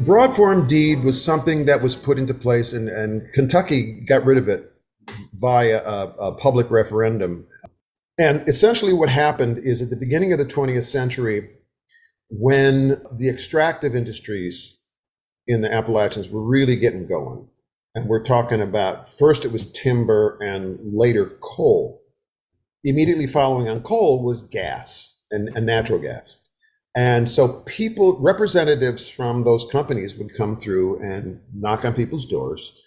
Broad 0.00 0.34
form 0.34 0.66
deed 0.66 1.02
was 1.02 1.22
something 1.22 1.66
that 1.66 1.82
was 1.82 1.96
put 1.96 2.18
into 2.18 2.34
place, 2.34 2.72
and, 2.72 2.88
and 2.88 3.32
Kentucky 3.32 4.00
got 4.00 4.24
rid 4.24 4.38
of 4.38 4.48
it 4.48 4.72
via 5.34 5.82
a, 5.84 6.14
a 6.18 6.32
public 6.32 6.70
referendum 6.70 7.46
and 8.18 8.46
essentially, 8.48 8.94
what 8.94 9.10
happened 9.10 9.58
is 9.58 9.82
at 9.82 9.90
the 9.90 9.96
beginning 9.96 10.32
of 10.32 10.38
the 10.38 10.46
20th 10.46 10.84
century, 10.84 11.50
when 12.30 13.00
the 13.12 13.28
extractive 13.28 13.94
industries 13.94 14.78
in 15.46 15.60
the 15.60 15.72
Appalachians 15.72 16.30
were 16.30 16.42
really 16.42 16.76
getting 16.76 17.06
going, 17.06 17.48
and 17.94 18.08
we're 18.08 18.24
talking 18.24 18.62
about 18.62 19.12
first 19.12 19.44
it 19.44 19.52
was 19.52 19.70
timber 19.70 20.38
and 20.40 20.78
later 20.82 21.26
coal. 21.40 22.02
Immediately 22.86 23.26
following 23.26 23.68
on 23.68 23.82
coal 23.82 24.22
was 24.24 24.42
gas 24.42 25.18
and, 25.32 25.48
and 25.56 25.66
natural 25.66 25.98
gas. 25.98 26.40
And 26.96 27.28
so 27.30 27.60
people, 27.66 28.18
representatives 28.20 29.08
from 29.08 29.42
those 29.42 29.66
companies 29.70 30.16
would 30.16 30.32
come 30.34 30.56
through 30.56 31.02
and 31.02 31.40
knock 31.52 31.84
on 31.84 31.94
people's 31.94 32.26
doors 32.26 32.80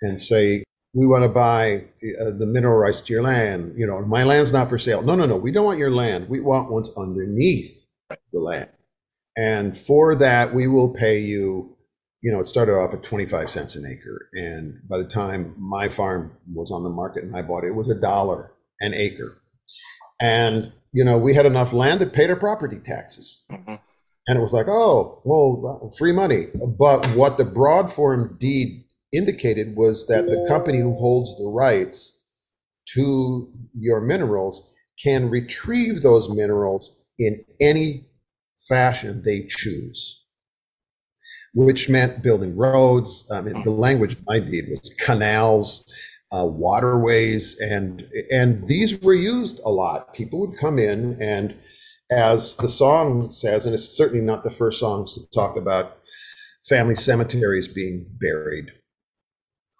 and 0.00 0.20
say, 0.20 0.62
we 0.94 1.06
want 1.06 1.24
to 1.24 1.28
buy 1.28 1.84
uh, 2.20 2.30
the 2.30 2.46
mineral 2.46 2.78
rights 2.78 3.00
to 3.02 3.12
your 3.12 3.22
land. 3.22 3.74
You 3.76 3.86
know, 3.86 4.00
my 4.06 4.22
land's 4.22 4.52
not 4.52 4.68
for 4.68 4.78
sale. 4.78 5.02
No, 5.02 5.16
no, 5.16 5.26
no. 5.26 5.36
We 5.36 5.52
don't 5.52 5.64
want 5.64 5.78
your 5.78 5.90
land. 5.90 6.28
We 6.28 6.40
want 6.40 6.70
what's 6.70 6.96
underneath 6.96 7.84
the 8.32 8.40
land. 8.40 8.70
And 9.36 9.76
for 9.76 10.14
that, 10.16 10.54
we 10.54 10.68
will 10.68 10.94
pay 10.94 11.18
you. 11.18 11.76
You 12.22 12.30
know, 12.30 12.40
it 12.40 12.46
started 12.46 12.74
off 12.74 12.94
at 12.94 13.02
25 13.02 13.50
cents 13.50 13.76
an 13.76 13.84
acre. 13.84 14.28
And 14.34 14.80
by 14.88 14.98
the 14.98 15.08
time 15.08 15.54
my 15.58 15.88
farm 15.88 16.36
was 16.52 16.70
on 16.70 16.84
the 16.84 16.90
market 16.90 17.24
and 17.24 17.36
I 17.36 17.42
bought 17.42 17.64
it, 17.64 17.68
it 17.68 17.74
was 17.74 17.90
a 17.90 18.00
dollar 18.00 18.52
an 18.80 18.94
acre. 18.94 19.39
And, 20.20 20.72
you 20.92 21.04
know, 21.04 21.18
we 21.18 21.34
had 21.34 21.46
enough 21.46 21.72
land 21.72 22.00
that 22.00 22.12
paid 22.12 22.30
our 22.30 22.36
property 22.36 22.78
taxes. 22.78 23.46
Mm-hmm. 23.50 23.76
And 24.28 24.38
it 24.38 24.42
was 24.42 24.52
like, 24.52 24.68
oh, 24.68 25.20
well, 25.24 25.92
free 25.98 26.12
money. 26.12 26.48
But 26.78 27.06
what 27.08 27.38
the 27.38 27.44
broad 27.44 27.90
form 27.90 28.36
deed 28.38 28.84
indicated 29.12 29.74
was 29.76 30.06
that 30.06 30.26
the 30.26 30.46
company 30.48 30.78
who 30.78 30.94
holds 30.94 31.36
the 31.38 31.46
rights 31.46 32.20
to 32.94 33.52
your 33.74 34.00
minerals 34.00 34.70
can 35.02 35.30
retrieve 35.30 36.02
those 36.02 36.28
minerals 36.28 36.98
in 37.18 37.44
any 37.60 38.06
fashion 38.68 39.22
they 39.24 39.46
choose, 39.48 40.24
which 41.54 41.88
meant 41.88 42.22
building 42.22 42.56
roads. 42.56 43.28
I 43.32 43.40
mean, 43.40 43.62
the 43.62 43.70
language 43.70 44.16
I 44.28 44.40
deed 44.40 44.66
was 44.68 44.94
canals, 45.04 45.84
uh, 46.32 46.46
waterways, 46.46 47.58
and 47.60 48.06
and 48.30 48.66
these 48.66 49.00
were 49.00 49.14
used 49.14 49.60
a 49.64 49.70
lot. 49.70 50.14
People 50.14 50.40
would 50.40 50.58
come 50.58 50.78
in 50.78 51.20
and, 51.20 51.56
as 52.10 52.56
the 52.56 52.68
song 52.68 53.30
says, 53.30 53.66
and 53.66 53.74
it's 53.74 53.96
certainly 53.96 54.24
not 54.24 54.44
the 54.44 54.50
first 54.50 54.78
songs 54.78 55.14
to 55.14 55.20
talk 55.30 55.56
about 55.56 55.98
family 56.68 56.94
cemeteries 56.94 57.68
being 57.68 58.06
buried 58.20 58.72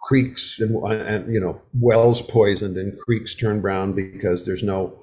creeks 0.02 0.58
and, 0.60 0.74
and, 0.90 1.32
you 1.32 1.38
know 1.38 1.60
wells 1.74 2.22
poisoned 2.22 2.76
and 2.76 2.98
creeks 2.98 3.34
turned 3.34 3.62
brown 3.62 3.92
because 3.92 4.46
there's 4.46 4.62
no 4.62 4.98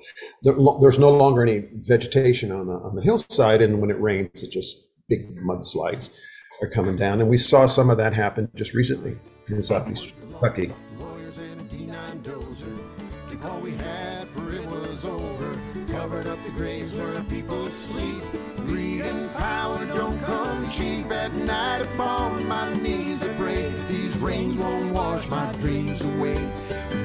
there's 0.81 0.99
no 0.99 1.15
longer 1.15 1.43
any 1.43 1.65
vegetation 1.75 2.51
on 2.51 2.67
the 2.67 2.73
on 2.73 2.95
the 2.95 3.01
hillside 3.01 3.61
and 3.61 3.79
when 3.79 3.91
it 3.91 4.01
rains 4.01 4.43
it 4.43 4.51
just 4.51 4.89
big 5.07 5.37
mudslides 5.37 6.15
are 6.61 6.69
coming 6.69 6.97
down 6.97 7.21
and 7.21 7.29
we 7.29 7.37
saw 7.37 7.65
some 7.65 7.89
of 7.89 7.97
that 7.97 8.13
happen 8.13 8.49
just 8.55 8.73
recently 8.73 9.17
in 9.49 9.61
southeast 9.61 10.11
Kentucky. 10.19 10.73
Covered 16.17 16.31
up 16.31 16.43
the 16.43 16.49
graves 16.49 16.97
where 16.97 17.21
people 17.25 17.67
sleep. 17.67 18.23
Greed 18.65 19.01
and 19.01 19.31
power 19.35 19.85
don't 19.85 20.19
come 20.23 20.67
cheap. 20.71 21.11
At 21.11 21.31
night 21.31 21.81
upon 21.81 22.47
my 22.47 22.73
knees 22.73 23.23
I 23.23 23.31
pray 23.35 23.71
these 23.87 24.17
rains 24.17 24.57
won't 24.57 24.91
wash 24.95 25.29
my 25.29 25.51
dreams 25.59 26.01
away. 26.03 26.43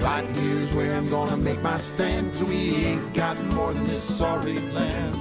Right 0.01 0.27
here's 0.37 0.73
where 0.73 0.95
I'm 0.97 1.11
gonna 1.11 1.37
make 1.37 1.61
my 1.61 1.77
stand. 1.77 2.35
So 2.35 2.47
we 2.47 2.87
ain't 2.87 3.13
got 3.13 3.39
more 3.53 3.75
than 3.75 3.85
this 3.85 4.03
sorry 4.03 4.59
land. 4.71 5.15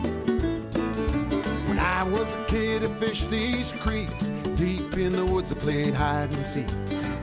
When 1.67 1.77
I 1.77 2.04
was 2.04 2.36
a 2.36 2.45
kid, 2.45 2.86
I 2.86 2.88
fished 2.88 3.30
these 3.30 3.73
creeks. 3.73 4.30
Deep 4.56 4.97
in 4.97 5.12
the 5.17 5.25
woods, 5.25 5.51
I 5.51 5.56
played 5.56 5.93
hide 5.93 6.34
and 6.34 6.47
seek. 6.47 6.69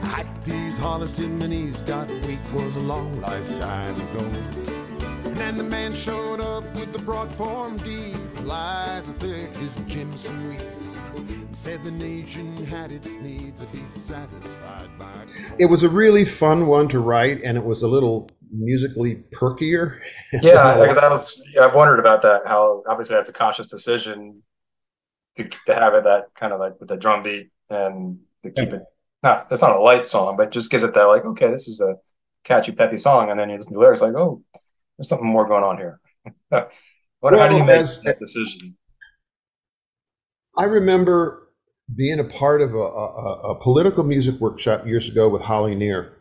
I 0.03 0.23
these 0.43 0.77
hollers 0.77 1.13
till 1.13 1.29
my 1.29 1.47
knees 1.47 1.81
got 1.81 2.07
weak. 2.27 2.39
Was 2.53 2.75
a 2.75 2.79
long 2.79 3.19
lifetime 3.21 3.95
ago. 3.95 4.68
And 5.39 5.59
the 5.59 5.63
man 5.63 5.95
showed 5.95 6.41
up 6.41 6.63
with 6.75 6.91
the 6.93 6.99
broad 6.99 7.31
form 7.33 7.77
deeds. 7.77 8.39
Lies 8.41 9.09
as 9.09 9.15
thick 9.15 9.55
as 9.55 9.75
Jimson 9.87 10.49
weeds 10.49 10.99
Said 11.51 11.83
the 11.83 11.91
nation 11.91 12.65
had 12.65 12.91
its 12.91 13.15
needs 13.15 13.61
to 13.61 13.67
be 13.67 13.83
satisfied 13.85 14.89
by. 14.97 15.25
It 15.57 15.65
was 15.65 15.83
a 15.83 15.89
really 15.89 16.23
fun 16.23 16.67
one 16.67 16.87
to 16.89 16.99
write, 16.99 17.41
and 17.43 17.57
it 17.57 17.63
was 17.63 17.81
a 17.83 17.87
little 17.87 18.29
musically 18.51 19.15
perkier. 19.31 19.99
Yeah, 20.41 20.79
because 20.79 20.97
I 20.97 21.09
was 21.09 21.41
I've 21.59 21.73
wondered 21.73 21.99
about 21.99 22.21
that. 22.21 22.43
How 22.45 22.83
obviously 22.87 23.15
that's 23.15 23.29
a 23.29 23.33
conscious 23.33 23.69
decision 23.69 24.43
to 25.37 25.49
to 25.65 25.73
have 25.73 25.93
it 25.95 26.03
that 26.03 26.27
kind 26.35 26.53
of 26.53 26.59
like 26.59 26.79
with 26.79 26.89
the 26.89 26.97
drum 26.97 27.23
beat 27.23 27.49
and 27.69 28.19
to 28.43 28.51
keep 28.51 28.69
it 28.69 28.83
not 29.23 29.49
that's 29.49 29.61
not 29.61 29.75
a 29.75 29.81
light 29.81 30.05
song, 30.05 30.37
but 30.37 30.51
just 30.51 30.69
gives 30.69 30.83
it 30.83 30.93
that 30.93 31.03
like 31.03 31.25
okay, 31.25 31.49
this 31.49 31.67
is 31.67 31.81
a 31.81 31.95
catchy 32.43 32.71
peppy 32.71 32.97
song, 32.97 33.31
and 33.31 33.39
then 33.39 33.49
you 33.49 33.57
listen 33.57 33.71
to 33.71 33.75
the 33.75 33.79
lyrics 33.79 34.01
like 34.01 34.13
oh, 34.13 34.43
there's 34.99 35.07
something 35.07 35.27
more 35.27 35.47
going 35.47 35.63
on 35.63 35.77
here. 35.77 35.99
wonder 36.51 36.69
Well, 37.21 37.39
how 37.39 37.47
do 37.47 37.55
you 37.55 37.63
make 37.63 37.77
as- 37.79 38.01
that 38.03 38.19
decision? 38.19 38.75
I 40.57 40.65
remember 40.65 41.47
being 41.95 42.19
a 42.19 42.25
part 42.25 42.61
of 42.61 42.73
a, 42.75 42.77
a, 42.77 43.39
a 43.51 43.59
political 43.61 44.03
music 44.03 44.41
workshop 44.41 44.85
years 44.85 45.09
ago 45.09 45.29
with 45.29 45.43
Holly 45.43 45.73
Near. 45.73 46.17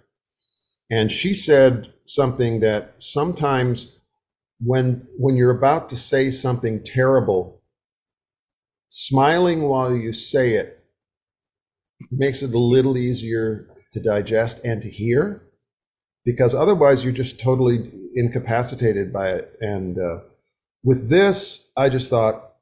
And 0.91 1.11
she 1.11 1.35
said 1.35 1.93
something 2.07 2.61
that 2.61 2.95
sometimes 2.99 3.99
when 4.61 5.07
when 5.19 5.37
you're 5.37 5.57
about 5.59 5.89
to 5.91 5.97
say 5.97 6.31
something 6.31 6.85
terrible, 6.85 7.63
smiling 8.91 9.63
while 9.63 9.95
you 9.95 10.13
say 10.13 10.55
it 10.55 10.85
makes 12.13 12.43
it 12.43 12.55
a 12.55 12.59
little 12.59 12.97
easier 12.97 13.69
to 13.93 14.01
digest 14.01 14.61
and 14.65 14.81
to 14.83 14.89
hear 14.89 15.48
because 16.29 16.55
otherwise 16.55 17.03
you're 17.03 17.13
just 17.15 17.41
totally 17.41 17.91
incapacitated 18.15 19.11
by 19.11 19.31
it. 19.31 19.57
And 19.63 19.99
uh, 19.99 20.19
with 20.85 21.09
this, 21.09 21.73
I 21.75 21.89
just 21.89 22.11
thought, 22.11 22.53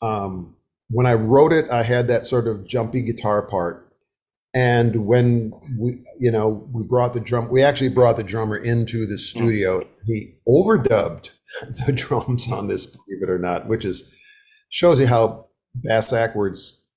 um, 0.00 0.56
when 0.88 1.04
I 1.04 1.12
wrote 1.12 1.52
it, 1.52 1.68
I 1.70 1.82
had 1.82 2.08
that 2.08 2.24
sort 2.24 2.48
of 2.48 2.66
jumpy 2.66 3.02
guitar 3.02 3.42
part. 3.42 3.92
And 4.54 5.04
when 5.04 5.52
we, 5.78 6.02
you 6.18 6.30
know, 6.30 6.66
we 6.72 6.82
brought 6.82 7.12
the 7.12 7.20
drum, 7.20 7.50
we 7.50 7.62
actually 7.62 7.90
brought 7.90 8.16
the 8.16 8.22
drummer 8.22 8.56
into 8.56 9.04
the 9.04 9.18
studio. 9.18 9.86
He 10.06 10.36
overdubbed 10.48 11.32
the 11.86 11.92
drums 11.92 12.50
on 12.50 12.68
this, 12.68 12.86
believe 12.86 13.22
it 13.22 13.28
or 13.28 13.38
not, 13.38 13.66
which 13.66 13.84
is 13.84 14.10
shows 14.70 14.98
you 14.98 15.06
how 15.06 15.48
bass 15.74 16.10
backwards. 16.10 16.86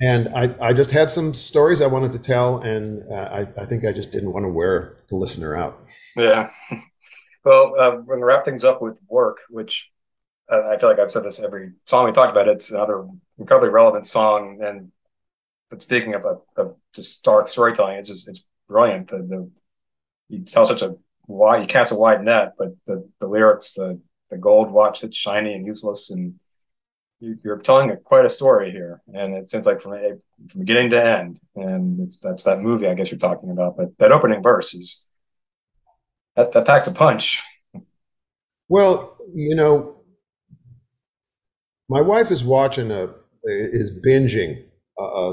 And 0.00 0.28
I, 0.28 0.54
I 0.60 0.72
just 0.72 0.92
had 0.92 1.10
some 1.10 1.34
stories 1.34 1.82
I 1.82 1.88
wanted 1.88 2.12
to 2.12 2.20
tell, 2.20 2.58
and 2.58 3.02
uh, 3.10 3.28
I, 3.32 3.40
I 3.60 3.64
think 3.64 3.84
I 3.84 3.92
just 3.92 4.12
didn't 4.12 4.32
want 4.32 4.44
to 4.44 4.48
wear 4.48 4.98
the 5.08 5.16
listener 5.16 5.56
out. 5.56 5.80
Yeah. 6.16 6.50
Well, 7.44 7.80
uh, 7.80 7.90
we're 7.92 8.02
going 8.02 8.20
to 8.20 8.26
wrap 8.26 8.44
things 8.44 8.62
up 8.62 8.82
with 8.82 8.98
work, 9.08 9.38
which 9.48 9.90
uh, 10.50 10.68
I 10.68 10.76
feel 10.76 10.90
like 10.90 10.98
I've 10.98 11.10
said 11.10 11.24
this 11.24 11.42
every 11.42 11.72
song 11.86 12.04
we 12.04 12.12
talked 12.12 12.32
about. 12.32 12.48
It's 12.48 12.70
another 12.70 13.06
incredibly 13.38 13.70
relevant 13.70 14.06
song. 14.06 14.58
And 14.62 14.92
but 15.70 15.80
speaking 15.80 16.14
of, 16.14 16.24
a, 16.24 16.60
of 16.60 16.76
just 16.92 17.22
dark 17.22 17.48
storytelling, 17.48 17.96
it's 17.96 18.08
just 18.08 18.28
it's 18.28 18.44
brilliant. 18.68 19.08
The, 19.08 19.18
the 19.18 19.50
you 20.28 20.44
tell 20.44 20.66
such 20.66 20.82
a 20.82 20.96
wide, 21.26 21.62
you 21.62 21.66
cast 21.68 21.92
a 21.92 21.94
wide 21.94 22.22
net, 22.22 22.54
but 22.58 22.74
the, 22.86 23.08
the 23.20 23.26
lyrics, 23.26 23.74
the 23.74 24.00
the 24.30 24.36
gold 24.36 24.70
watch 24.70 25.00
that's 25.00 25.16
shiny 25.16 25.54
and 25.54 25.64
useless, 25.64 26.10
and 26.10 26.34
you, 27.20 27.36
you're 27.44 27.58
telling 27.58 27.90
a, 27.90 27.96
quite 27.96 28.24
a 28.24 28.30
story 28.30 28.70
here. 28.70 29.02
And 29.12 29.34
it 29.34 29.50
seems 29.50 29.66
like 29.66 29.80
from 29.80 29.94
a, 29.94 30.16
from 30.48 30.60
beginning 30.60 30.90
to 30.90 31.02
end, 31.02 31.40
and 31.56 32.00
it's 32.00 32.18
that's 32.18 32.44
that 32.44 32.60
movie 32.60 32.86
I 32.86 32.94
guess 32.94 33.10
you're 33.10 33.18
talking 33.18 33.50
about. 33.50 33.76
But 33.76 33.96
that 33.98 34.12
opening 34.12 34.42
verse 34.42 34.74
is 34.74 35.04
that, 36.36 36.52
that 36.52 36.66
packs 36.66 36.86
a 36.86 36.92
punch. 36.92 37.42
Well, 38.68 39.16
you 39.34 39.56
know, 39.56 40.02
my 41.88 42.00
wife 42.00 42.30
is 42.30 42.44
watching 42.44 42.90
a 42.90 43.14
is 43.44 43.98
binging 44.04 44.64
a, 44.98 45.02
a, 45.02 45.32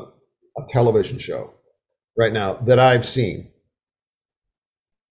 a 0.57 0.65
television 0.69 1.19
show 1.19 1.53
right 2.17 2.33
now 2.33 2.53
that 2.53 2.79
I've 2.79 3.05
seen. 3.05 3.51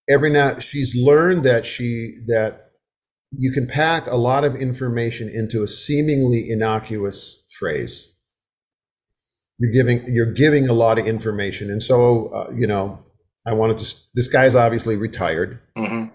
Every 0.08 0.30
now 0.30 0.58
she's 0.58 0.94
learned 0.96 1.44
that 1.44 1.64
she 1.64 2.16
that 2.26 2.63
you 3.38 3.52
can 3.52 3.66
pack 3.66 4.06
a 4.06 4.16
lot 4.16 4.44
of 4.44 4.54
information 4.56 5.28
into 5.28 5.62
a 5.62 5.66
seemingly 5.68 6.48
innocuous 6.50 7.44
phrase. 7.58 8.14
You're 9.58 9.72
giving 9.72 10.04
you're 10.12 10.32
giving 10.32 10.68
a 10.68 10.72
lot 10.72 10.98
of 10.98 11.06
information, 11.06 11.70
and 11.70 11.82
so 11.82 12.26
uh, 12.28 12.52
you 12.54 12.66
know, 12.66 13.04
I 13.46 13.52
wanted 13.52 13.78
to. 13.78 13.96
This 14.14 14.28
guy's 14.28 14.54
obviously 14.54 14.96
retired 14.96 15.60
Mm-hmm. 15.76 16.06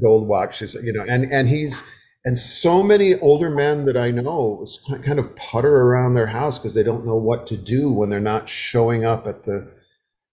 gold 0.00 0.28
watch 0.28 0.62
is 0.62 0.76
you 0.82 0.92
know 0.92 1.04
and 1.08 1.24
and 1.32 1.48
he's 1.48 1.82
and 2.24 2.38
so 2.38 2.82
many 2.82 3.14
older 3.16 3.50
men 3.50 3.84
that 3.84 3.96
i 3.96 4.10
know 4.10 4.64
kind 5.02 5.18
of 5.18 5.34
putter 5.36 5.74
around 5.74 6.14
their 6.14 6.26
house 6.28 6.58
because 6.58 6.74
they 6.74 6.82
don't 6.82 7.04
know 7.06 7.16
what 7.16 7.46
to 7.48 7.56
do 7.56 7.92
when 7.92 8.10
they're 8.10 8.20
not 8.20 8.48
showing 8.48 9.04
up 9.04 9.26
at 9.26 9.42
the 9.44 9.72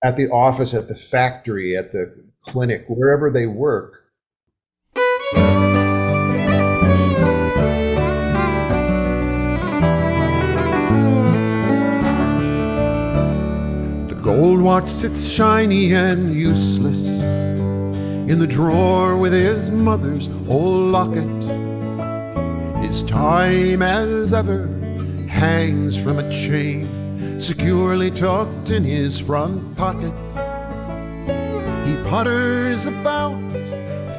at 0.03 0.17
the 0.17 0.29
office 0.29 0.73
at 0.73 0.87
the 0.87 0.95
factory 0.95 1.75
at 1.75 1.91
the 1.91 2.13
clinic 2.43 2.85
wherever 2.87 3.31
they 3.31 3.47
work 3.47 4.03
Gold 14.39 14.61
watch 14.61 14.89
sits 14.89 15.29
shiny 15.29 15.93
and 15.93 16.33
useless 16.33 17.05
in 17.19 18.39
the 18.39 18.47
drawer 18.47 19.17
with 19.17 19.33
his 19.33 19.69
mother's 19.69 20.29
old 20.47 20.93
locket. 20.93 21.43
His 22.81 23.03
time 23.03 23.81
as 23.81 24.33
ever 24.33 24.67
hangs 25.27 26.01
from 26.01 26.19
a 26.19 26.31
chain 26.31 27.37
securely 27.37 28.09
tucked 28.09 28.69
in 28.69 28.85
his 28.85 29.19
front 29.19 29.75
pocket. 29.75 30.15
He 31.85 32.01
putters 32.09 32.85
about, 32.85 33.41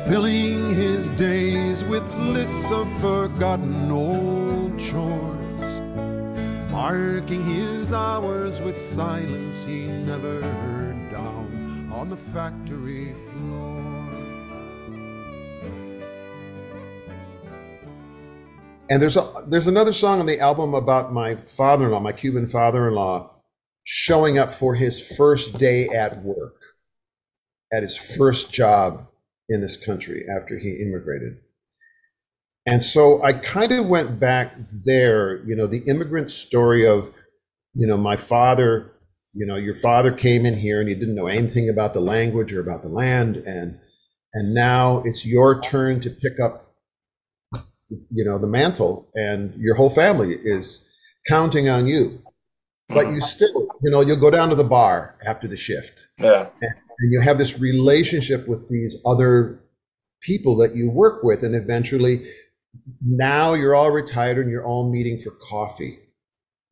filling 0.06 0.74
his 0.74 1.10
days 1.12 1.82
with 1.82 2.04
lists 2.18 2.70
of 2.70 2.86
forgotten 3.00 3.90
old 3.90 4.78
chores 4.78 5.39
marking 6.70 7.44
his 7.44 7.92
hours 7.92 8.60
with 8.60 8.80
silence 8.80 9.64
he 9.64 9.86
never 9.86 10.40
heard 10.40 11.10
down 11.10 11.90
on 11.92 12.08
the 12.08 12.16
factory 12.16 13.12
floor. 13.14 13.80
and 18.90 19.00
there's 19.00 19.16
a 19.16 19.32
there's 19.46 19.68
another 19.68 19.92
song 19.92 20.20
on 20.20 20.26
the 20.26 20.40
album 20.40 20.74
about 20.74 21.12
my 21.12 21.36
father-in-law 21.36 22.00
my 22.00 22.12
cuban 22.12 22.46
father-in-law 22.46 23.30
showing 23.84 24.36
up 24.36 24.52
for 24.52 24.74
his 24.74 25.16
first 25.16 25.58
day 25.58 25.88
at 25.88 26.22
work 26.22 26.56
at 27.72 27.82
his 27.82 27.96
first 27.96 28.52
job 28.52 29.08
in 29.48 29.60
this 29.60 29.76
country 29.76 30.26
after 30.28 30.58
he 30.58 30.82
immigrated 30.82 31.38
and 32.70 32.82
so 32.82 33.22
i 33.22 33.32
kind 33.32 33.72
of 33.72 33.86
went 33.86 34.18
back 34.18 34.54
there 34.84 35.42
you 35.44 35.54
know 35.56 35.66
the 35.66 35.82
immigrant 35.86 36.30
story 36.30 36.86
of 36.86 37.10
you 37.74 37.86
know 37.86 37.96
my 37.96 38.16
father 38.16 38.92
you 39.34 39.44
know 39.44 39.56
your 39.56 39.74
father 39.74 40.12
came 40.12 40.46
in 40.46 40.54
here 40.54 40.80
and 40.80 40.88
he 40.88 40.94
didn't 40.94 41.14
know 41.14 41.26
anything 41.26 41.68
about 41.68 41.92
the 41.94 42.00
language 42.00 42.52
or 42.52 42.60
about 42.60 42.82
the 42.82 42.88
land 42.88 43.36
and 43.36 43.78
and 44.32 44.54
now 44.54 45.02
it's 45.04 45.26
your 45.26 45.60
turn 45.60 46.00
to 46.00 46.10
pick 46.10 46.38
up 46.40 46.74
you 48.10 48.24
know 48.24 48.38
the 48.38 48.46
mantle 48.46 49.08
and 49.14 49.54
your 49.60 49.74
whole 49.74 49.90
family 49.90 50.34
is 50.44 50.88
counting 51.28 51.68
on 51.68 51.86
you 51.86 52.18
but 52.88 53.08
you 53.08 53.20
still 53.20 53.68
you 53.82 53.90
know 53.90 54.00
you'll 54.00 54.16
go 54.20 54.30
down 54.30 54.48
to 54.48 54.54
the 54.54 54.64
bar 54.64 55.18
after 55.26 55.48
the 55.48 55.56
shift 55.56 56.06
Yeah. 56.18 56.48
and 56.60 57.12
you 57.12 57.20
have 57.20 57.38
this 57.38 57.58
relationship 57.60 58.46
with 58.46 58.68
these 58.68 58.96
other 59.04 59.60
people 60.22 60.56
that 60.56 60.74
you 60.76 60.90
work 60.90 61.22
with 61.24 61.42
and 61.42 61.54
eventually 61.54 62.26
now 63.00 63.54
you're 63.54 63.74
all 63.74 63.90
retired 63.90 64.38
and 64.38 64.50
you're 64.50 64.66
all 64.66 64.90
meeting 64.90 65.18
for 65.18 65.30
coffee. 65.30 65.98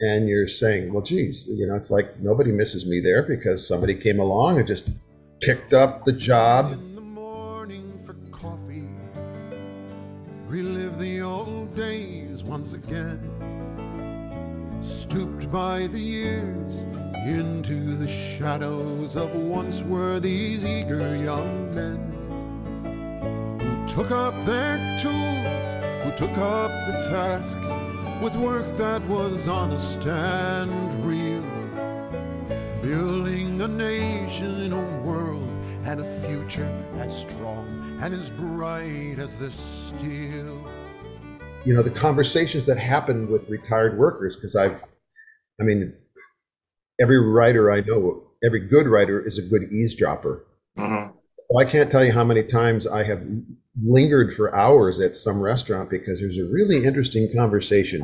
And 0.00 0.28
you're 0.28 0.46
saying 0.46 0.92
well 0.92 1.02
geez 1.02 1.48
you 1.50 1.66
know 1.66 1.74
it's 1.74 1.90
like 1.90 2.20
nobody 2.20 2.52
misses 2.52 2.88
me 2.88 3.00
there 3.00 3.24
because 3.24 3.66
somebody 3.66 3.96
came 3.96 4.20
along 4.20 4.58
and 4.58 4.68
just 4.68 4.90
picked 5.40 5.72
up 5.74 6.04
the 6.04 6.12
job. 6.12 6.70
In 6.70 6.94
the 6.94 7.00
morning 7.00 7.98
for 8.06 8.14
coffee, 8.30 8.88
relive 10.46 11.00
the 11.00 11.20
old 11.20 11.74
days 11.74 12.44
once 12.44 12.74
again. 12.74 13.18
Stooped 14.80 15.50
by 15.50 15.88
the 15.88 15.98
years 15.98 16.84
into 17.26 17.96
the 17.96 18.06
shadows 18.06 19.16
of 19.16 19.34
once 19.34 19.82
were 19.82 20.20
these 20.20 20.64
eager 20.64 21.16
young 21.16 21.74
men 21.74 22.17
took 23.98 24.12
up 24.12 24.44
their 24.44 24.76
tools, 24.96 25.66
who 26.04 26.16
took 26.16 26.38
up 26.38 26.70
the 26.86 27.08
task 27.10 27.58
with 28.22 28.36
work 28.36 28.64
that 28.76 29.02
was 29.08 29.48
honest 29.48 30.06
and 30.06 31.04
real 31.04 31.42
building 32.80 33.60
a 33.60 33.66
nation 33.66 34.60
in 34.60 34.72
a 34.72 35.00
world 35.00 35.42
and 35.82 36.00
a 36.00 36.20
future 36.20 36.70
as 36.98 37.22
strong 37.22 37.66
and 38.00 38.14
as 38.14 38.30
bright 38.30 39.16
as 39.18 39.34
the 39.38 39.50
steel. 39.50 40.64
you 41.64 41.74
know, 41.74 41.82
the 41.82 41.90
conversations 41.90 42.66
that 42.66 42.78
happen 42.78 43.28
with 43.28 43.48
retired 43.48 43.98
workers, 43.98 44.36
because 44.36 44.54
I've, 44.54 44.80
I 45.60 45.64
mean, 45.64 45.92
every 47.00 47.18
writer 47.18 47.72
I 47.72 47.80
know, 47.80 48.28
every 48.44 48.60
good 48.60 48.86
writer 48.86 49.20
is 49.26 49.38
a 49.38 49.42
good 49.42 49.72
eavesdropper. 49.72 50.46
Mm-hmm. 50.78 51.16
Well, 51.50 51.66
I 51.66 51.68
can't 51.68 51.90
tell 51.90 52.04
you 52.04 52.12
how 52.12 52.22
many 52.22 52.44
times 52.44 52.86
I 52.86 53.02
have 53.02 53.26
lingered 53.82 54.32
for 54.32 54.54
hours 54.54 55.00
at 55.00 55.16
some 55.16 55.40
restaurant 55.40 55.90
because 55.90 56.20
there's 56.20 56.38
a 56.38 56.50
really 56.50 56.84
interesting 56.84 57.28
conversation 57.34 58.00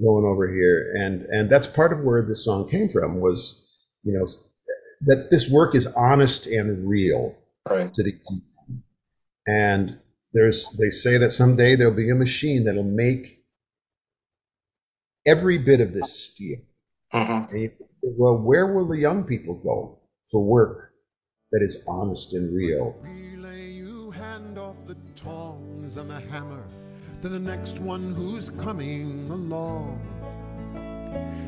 going 0.00 0.24
over 0.24 0.52
here, 0.52 0.92
and 0.96 1.22
and 1.26 1.50
that's 1.50 1.66
part 1.66 1.92
of 1.92 2.00
where 2.00 2.22
this 2.22 2.44
song 2.44 2.68
came 2.68 2.88
from. 2.88 3.20
Was 3.20 3.66
you 4.02 4.12
know 4.12 4.26
that 5.02 5.30
this 5.30 5.50
work 5.50 5.74
is 5.74 5.86
honest 5.88 6.46
and 6.46 6.88
real 6.88 7.36
Right. 7.68 7.92
to 7.94 8.02
the 8.02 8.18
and 9.46 9.98
there's 10.32 10.76
they 10.80 10.90
say 10.90 11.18
that 11.18 11.30
someday 11.32 11.74
there'll 11.74 11.94
be 11.94 12.10
a 12.10 12.14
machine 12.14 12.64
that'll 12.64 12.82
make 12.84 13.44
every 15.26 15.58
bit 15.58 15.80
of 15.80 15.92
this 15.92 16.12
steel. 16.12 16.58
Mm-hmm. 17.12 17.52
And 17.54 17.62
you- 17.62 17.72
well, 18.02 18.38
where 18.38 18.66
will 18.72 18.88
the 18.88 18.96
young 18.98 19.24
people 19.24 19.54
go 19.54 19.98
for 20.30 20.42
work 20.42 20.92
that 21.52 21.60
is 21.62 21.84
honest 21.86 22.32
and 22.32 22.54
real? 22.56 22.96
Off 24.60 24.76
the 24.86 24.96
tongs 25.16 25.96
and 25.96 26.10
the 26.10 26.20
hammer 26.20 26.62
to 27.22 27.30
the 27.30 27.38
next 27.38 27.78
one 27.78 28.12
who's 28.12 28.50
coming 28.50 29.26
along. 29.30 29.98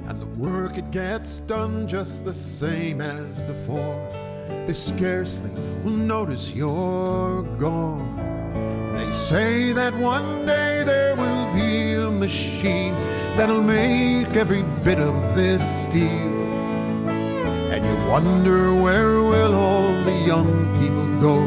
And 0.08 0.18
the 0.18 0.26
work 0.40 0.78
it 0.78 0.90
gets 0.90 1.40
done 1.40 1.86
just 1.86 2.24
the 2.24 2.32
same 2.32 3.02
as 3.02 3.38
before. 3.42 3.96
They 4.66 4.72
scarcely 4.72 5.50
will 5.84 5.92
notice 5.92 6.54
you're 6.54 7.42
gone. 7.58 8.16
They 8.94 9.10
say 9.10 9.72
that 9.72 9.94
one 9.94 10.46
day 10.46 10.82
there 10.82 11.14
will 11.14 11.52
be 11.52 11.92
a 11.94 12.10
machine 12.10 12.94
that'll 13.36 13.62
make 13.62 14.28
every 14.28 14.62
bit 14.82 14.98
of 14.98 15.36
this 15.36 15.62
steel. 15.82 16.32
And 17.72 17.84
you 17.84 18.10
wonder 18.10 18.74
where 18.74 19.20
will 19.20 19.54
all 19.54 19.92
the 20.04 20.14
young 20.26 20.48
people 20.80 21.20
go 21.20 21.44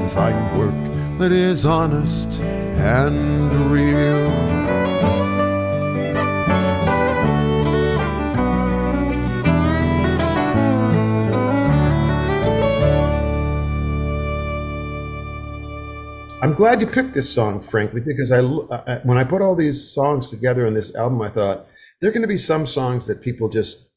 to 0.00 0.08
find 0.08 0.58
work 0.58 0.93
that 1.18 1.30
is 1.30 1.64
honest 1.64 2.40
and 2.40 3.52
real. 3.70 4.30
I'm 16.42 16.52
glad 16.52 16.80
you 16.80 16.86
picked 16.86 17.14
this 17.14 17.32
song, 17.32 17.62
frankly, 17.62 18.02
because 18.04 18.30
I, 18.30 18.40
I 18.40 19.00
when 19.04 19.16
I 19.16 19.24
put 19.24 19.40
all 19.40 19.54
these 19.54 19.94
songs 19.94 20.28
together 20.30 20.66
in 20.66 20.74
this 20.74 20.94
album, 20.94 21.22
I 21.22 21.30
thought 21.30 21.66
there 22.00 22.10
are 22.10 22.12
going 22.12 22.22
to 22.22 22.28
be 22.28 22.36
some 22.36 22.66
songs 22.66 23.06
that 23.06 23.22
people 23.22 23.48
just 23.48 23.88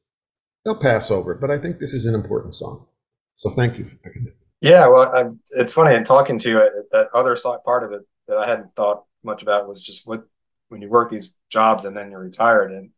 they'll 0.63 0.76
pass 0.76 1.11
over, 1.11 1.36
but 1.36 1.51
I 1.51 1.57
think 1.57 1.80
this 1.80 1.93
is 1.93 2.05
an 2.05 2.15
important 2.15 2.53
song. 2.53 2.88
So 3.36 3.49
thank 3.49 3.78
you 3.78 3.86
for 3.86 3.97
picking 3.97 4.28
it. 4.28 4.47
Yeah, 4.68 4.88
well, 4.88 5.15
I, 5.15 5.59
it's 5.59 5.72
funny 5.72 5.95
in 5.95 6.03
talking 6.03 6.38
to 6.39 6.49
you. 6.49 6.84
That 6.91 7.07
other 7.13 7.36
side 7.36 7.63
part 7.63 7.84
of 7.84 7.91
it 7.93 8.01
that 8.28 8.38
I 8.38 8.47
hadn't 8.49 8.76
thought 8.76 9.05
much 9.24 9.41
about 9.41 9.68
was 9.68 9.82
just 9.82 10.07
what 10.07 10.24
when 10.70 10.82
you 10.82 10.89
work 10.89 11.09
these 11.09 11.36
jobs 11.49 11.86
and 11.86 11.95
then 11.95 12.11
you're 12.11 12.20
retired, 12.20 12.72
and 12.72 12.91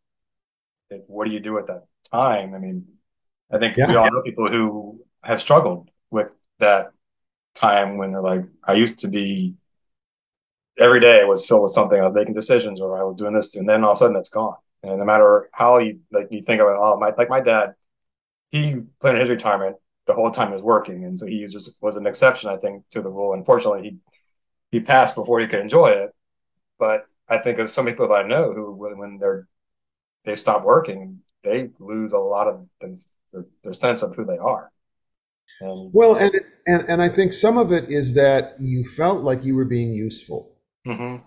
and 0.89 1.03
what 1.07 1.27
do 1.27 1.33
you 1.33 1.39
do 1.39 1.57
at 1.59 1.67
that 1.67 1.85
time? 2.11 2.55
I 2.55 2.57
mean, 2.59 2.87
I 3.51 3.59
think 3.59 3.77
we 3.77 3.95
all 3.95 4.09
know 4.11 4.21
people 4.23 4.49
who 4.49 5.03
have 5.23 5.39
struggled 5.39 5.89
with 6.09 6.31
that 6.59 6.91
time 7.55 7.97
when 7.97 8.11
they're 8.11 8.21
like, 8.21 8.45
I 8.63 8.73
used 8.73 8.99
to 8.99 9.07
be 9.07 9.55
every 10.79 10.99
day 10.99 11.23
was 11.25 11.45
filled 11.45 11.63
with 11.63 11.71
something. 11.71 11.99
I 11.99 12.05
was 12.05 12.15
making 12.15 12.33
decisions, 12.33 12.81
or 12.81 12.97
I 12.99 13.03
was 13.03 13.15
doing 13.17 13.33
this, 13.33 13.55
and 13.55 13.67
then 13.67 13.83
all 13.83 13.91
of 13.91 13.97
a 13.97 13.99
sudden 13.99 14.15
it's 14.17 14.29
gone. 14.29 14.55
And 14.81 14.97
no 14.97 15.05
matter 15.05 15.49
how 15.53 15.77
you 15.79 15.99
like, 16.11 16.29
you 16.31 16.41
think 16.41 16.61
about, 16.61 16.73
it. 16.73 16.79
Oh, 16.79 16.97
my 16.99 17.11
like 17.17 17.29
my 17.29 17.41
dad, 17.41 17.75
he 18.49 18.75
planned 18.99 19.19
his 19.19 19.29
retirement 19.29 19.75
the 20.09 20.15
whole 20.15 20.31
time 20.31 20.47
he 20.47 20.53
was 20.55 20.63
working, 20.63 21.05
and 21.05 21.19
so 21.19 21.27
he 21.27 21.45
just 21.45 21.77
was 21.81 21.95
an 21.95 22.07
exception, 22.07 22.49
I 22.49 22.57
think, 22.57 22.83
to 22.89 23.01
the 23.01 23.09
rule. 23.09 23.33
Unfortunately, 23.33 23.83
he 23.83 23.97
he 24.71 24.79
passed 24.79 25.15
before 25.15 25.39
he 25.39 25.45
could 25.47 25.59
enjoy 25.59 25.89
it. 25.89 26.09
But 26.79 27.05
I 27.27 27.37
think 27.37 27.59
of 27.59 27.69
so 27.69 27.83
many 27.83 27.95
people 27.95 28.11
I 28.11 28.23
know 28.23 28.51
who, 28.51 28.71
when 28.73 29.19
they're 29.19 29.47
they 30.25 30.35
stop 30.35 30.63
working, 30.63 31.19
they 31.43 31.69
lose 31.79 32.13
a 32.13 32.17
lot 32.17 32.47
of 32.47 32.67
their, 32.81 33.45
their 33.63 33.73
sense 33.73 34.01
of 34.01 34.15
who 34.15 34.25
they 34.25 34.39
are. 34.39 34.71
And 35.61 35.91
Well, 35.93 36.15
and 36.15 36.33
it's 36.33 36.57
and, 36.65 36.89
and 36.89 37.01
I 37.03 37.09
think 37.09 37.31
some 37.31 37.59
of 37.59 37.71
it 37.71 37.91
is 37.91 38.15
that 38.15 38.55
you 38.59 38.83
felt 38.83 39.23
like 39.23 39.43
you 39.43 39.55
were 39.55 39.65
being 39.65 39.93
useful. 39.93 40.55
Mhm. 40.87 41.21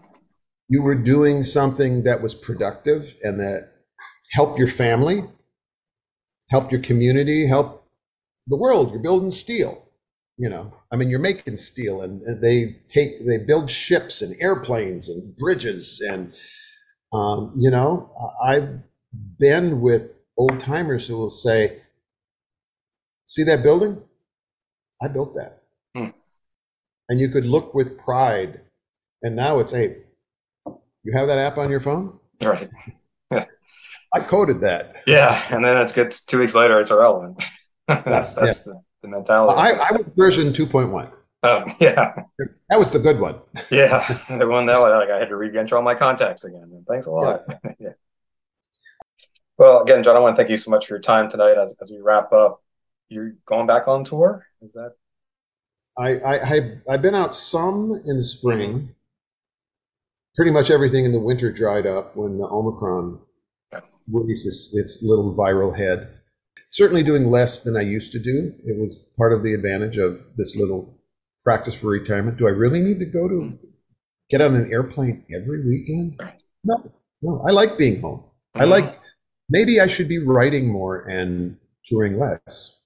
You 0.69 0.83
were 0.83 0.97
doing 0.97 1.45
something 1.45 2.03
that 2.03 2.21
was 2.21 2.35
productive 2.35 3.15
and 3.23 3.39
that 3.39 3.71
helped 4.33 4.59
your 4.59 4.69
family, 4.69 5.23
helped 6.51 6.73
your 6.73 6.81
community, 6.81 7.47
helped 7.47 7.82
the 8.47 8.57
world. 8.57 8.93
You're 8.93 9.03
building 9.03 9.31
steel. 9.31 9.89
You 10.39 10.49
know, 10.49 10.75
I 10.91 10.97
mean, 10.97 11.11
you're 11.11 11.21
making 11.21 11.57
steel, 11.57 12.03
and 12.03 12.23
they 12.43 12.81
take 12.89 13.25
they 13.27 13.39
build 13.39 13.71
ships 13.71 14.23
and 14.23 14.35
airplanes 14.41 15.09
and 15.09 15.37
bridges, 15.37 16.03
and 16.09 16.33
um, 17.13 17.53
you 17.57 17.71
know, 17.71 18.11
I've 18.43 18.81
been 19.39 19.81
with 19.81 20.21
old 20.39 20.59
timers 20.59 21.07
who 21.07 21.19
will 21.19 21.31
say, 21.31 21.83
"See 23.27 23.43
that 23.45 23.63
building? 23.63 24.03
I 25.03 25.09
built 25.09 25.35
that." 25.35 25.63
Hmm. 25.95 26.11
And 27.09 27.21
you 27.21 27.29
could 27.29 27.45
look 27.45 27.75
with 27.75 27.99
pride. 27.99 28.61
And 29.23 29.37
now 29.37 29.61
it's, 29.61 29.71
hey, 29.71 29.99
you 31.05 31.13
have 31.17 31.29
that 31.29 31.39
app 31.39 31.59
on 31.59 31.71
your 31.71 31.79
phone? 31.79 32.19
right, 32.41 32.69
I 33.31 34.21
coded 34.21 34.61
that. 34.63 34.97
yeah, 35.07 35.45
and 35.55 35.65
then 35.65 35.77
it's 35.77 35.93
good. 35.93 36.11
Two 36.11 36.39
weeks 36.39 36.55
later, 36.55 36.81
it's 36.81 36.91
irrelevant. 36.91 37.43
that's 38.05 38.35
that's 38.35 38.63
the, 38.63 38.81
the 39.03 39.09
mentality. 39.09 39.61
I, 39.61 39.89
I 39.89 39.93
was 39.93 40.07
version 40.17 40.53
2.1. 40.53 41.11
Oh, 41.45 41.65
yeah, 41.81 42.15
That 42.71 42.79
was 42.79 42.91
the 42.91 43.01
good 43.01 43.19
one. 43.19 43.41
yeah. 43.71 44.07
The 44.29 44.47
one 44.47 44.67
that 44.67 44.77
like 44.77 45.11
I 45.11 45.19
had 45.19 45.29
to 45.29 45.37
re-enter 45.37 45.77
all 45.77 45.83
my 45.83 45.95
contacts 45.95 46.45
again. 46.45 46.85
Thanks 46.89 47.07
a 47.07 47.11
lot. 47.11 47.43
Yeah. 47.81 47.91
Well, 49.59 49.83
again, 49.83 50.03
John, 50.03 50.17
I 50.17 50.21
want 50.21 50.37
to 50.37 50.41
thank 50.41 50.51
you 50.51 50.57
so 50.57 50.71
much 50.71 50.87
for 50.87 50.95
your 50.95 51.01
time 51.01 51.31
tonight. 51.31 51.57
As 51.59 51.75
as 51.81 51.91
we 51.91 52.01
wrap 52.01 52.33
up, 52.33 52.63
you're 53.09 53.35
going 53.47 53.67
back 53.67 53.89
on 53.89 54.05
tour. 54.05 54.47
Is 54.61 54.73
that 54.73 54.95
I, 55.99 56.19
I, 56.19 56.55
I, 56.55 56.61
I've 56.91 57.03
been 57.03 57.15
out 57.15 57.37
some 57.37 57.93
in 57.93 58.03
the 58.03 58.13
mm-hmm. 58.13 58.21
spring. 58.23 58.95
Pretty 60.35 60.51
much 60.51 60.71
everything 60.71 61.05
in 61.05 61.13
the 61.13 61.21
winter 61.21 61.53
dried 61.53 61.87
up 61.87 62.17
when 62.17 62.39
the 62.39 62.47
Omicron 62.47 63.19
released 64.11 64.47
its, 64.47 64.71
its 64.73 65.03
little 65.03 65.35
viral 65.35 65.77
head. 65.77 66.21
Certainly 66.73 67.05
doing 67.05 67.31
less 67.31 67.63
than 67.63 67.77
I 67.77 67.83
used 67.83 68.13
to 68.13 68.19
do. 68.19 68.55
It 68.65 68.79
was 68.79 68.97
part 69.17 69.33
of 69.33 69.43
the 69.43 69.55
advantage 69.55 69.99
of 69.99 70.25
this 70.37 70.57
little 70.57 70.99
practice 71.45 71.75
for 71.75 71.89
retirement. 71.89 72.39
Do 72.39 72.47
I 72.47 72.51
really 72.51 72.81
need 72.81 72.99
to 73.01 73.07
go 73.07 73.29
to 73.29 73.59
get 74.31 74.41
on 74.41 74.55
an 74.55 74.73
airplane 74.73 75.25
every 75.35 75.67
weekend? 75.67 76.21
No, 76.65 76.93
no. 77.21 77.45
I 77.47 77.53
like 77.53 77.77
being 77.77 78.01
home. 78.01 78.25
I 78.55 78.61
mm-hmm. 78.61 78.71
like, 78.71 79.01
maybe 79.49 79.81
I 79.81 79.87
should 79.87 80.09
be 80.09 80.19
writing 80.19 80.73
more 80.73 81.01
and 81.09 81.59
touring 81.85 82.19
less. 82.19 82.83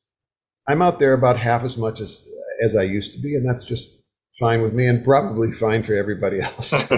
I'm 0.69 0.83
out 0.83 0.99
there 0.99 1.13
about 1.13 1.39
half 1.39 1.63
as 1.63 1.77
much 1.77 2.01
as 2.01 2.29
as 2.65 2.75
I 2.75 2.83
used 2.83 3.15
to 3.15 3.21
be, 3.21 3.35
and 3.35 3.47
that's 3.49 3.65
just 3.65 4.03
fine 4.39 4.63
with 4.63 4.73
me, 4.73 4.87
and 4.87 5.05
probably 5.05 5.53
fine 5.53 5.83
for 5.83 5.95
everybody 5.95 6.41
else. 6.41 6.73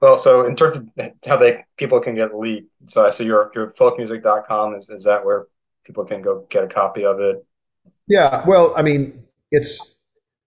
Well, 0.00 0.16
so 0.18 0.46
in 0.46 0.56
terms 0.56 0.76
of 0.76 0.88
how 1.26 1.36
they 1.36 1.64
people 1.76 2.00
can 2.00 2.14
get 2.14 2.34
lead, 2.36 2.66
so 2.86 3.04
I 3.04 3.10
see 3.10 3.24
your 3.26 3.50
your 3.54 3.72
folkmusic.com 3.72 4.74
is 4.74 4.88
is 4.90 5.04
that 5.04 5.24
where 5.24 5.46
people 5.84 6.04
can 6.04 6.22
go 6.22 6.46
get 6.50 6.64
a 6.64 6.68
copy 6.68 7.04
of 7.04 7.20
it? 7.20 7.44
yeah, 8.08 8.42
well, 8.46 8.72
I 8.76 8.82
mean, 8.82 9.20
it's 9.50 9.98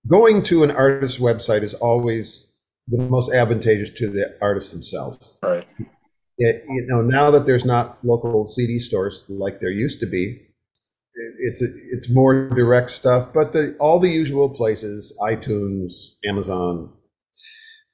going 0.08 0.44
to 0.44 0.64
an 0.64 0.72
artist's 0.72 1.20
website 1.20 1.62
is 1.64 1.74
always 1.76 2.52
the 2.88 2.98
most 2.98 3.32
advantageous 3.34 3.90
to 3.92 4.10
the 4.10 4.36
artists 4.42 4.72
themselves. 4.74 5.38
Right. 5.42 5.66
It, 6.38 6.64
you 6.68 6.86
know, 6.88 7.02
now 7.02 7.32
that 7.32 7.46
there's 7.46 7.64
not 7.64 8.00
local 8.04 8.48
CD 8.48 8.80
stores 8.80 9.24
like 9.30 9.60
there 9.60 9.70
used 9.70 10.00
to 10.02 10.06
be, 10.08 10.42
it- 11.16 11.36
it's 11.40 11.62
a, 11.62 11.68
it's 11.92 12.10
more 12.14 12.50
direct 12.50 12.90
stuff. 12.92 13.32
But 13.32 13.54
the 13.54 13.78
all 13.80 14.00
the 14.00 14.10
usual 14.10 14.50
places, 14.50 15.16
iTunes, 15.22 16.18
Amazon, 16.26 16.92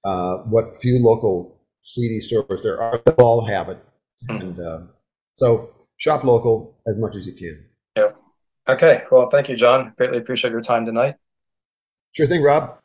uh, 0.03 0.37
what 0.45 0.75
few 0.81 0.99
local 1.01 1.59
CD 1.81 2.19
stores 2.19 2.63
there 2.63 2.81
are, 2.81 3.01
they'll 3.05 3.25
all 3.25 3.45
have 3.45 3.69
it. 3.69 3.79
And 4.27 4.59
uh, 4.59 4.79
so 5.33 5.73
shop 5.97 6.23
local 6.23 6.77
as 6.87 6.95
much 6.97 7.15
as 7.15 7.25
you 7.25 7.33
can. 7.33 7.65
Yeah. 7.95 8.11
Okay. 8.67 9.03
Well, 9.11 9.29
thank 9.29 9.49
you, 9.49 9.55
John. 9.55 9.93
Greatly 9.97 10.17
appreciate 10.17 10.51
your 10.51 10.61
time 10.61 10.85
tonight. 10.85 11.15
Sure 12.11 12.27
thing, 12.27 12.41
Rob. 12.41 12.77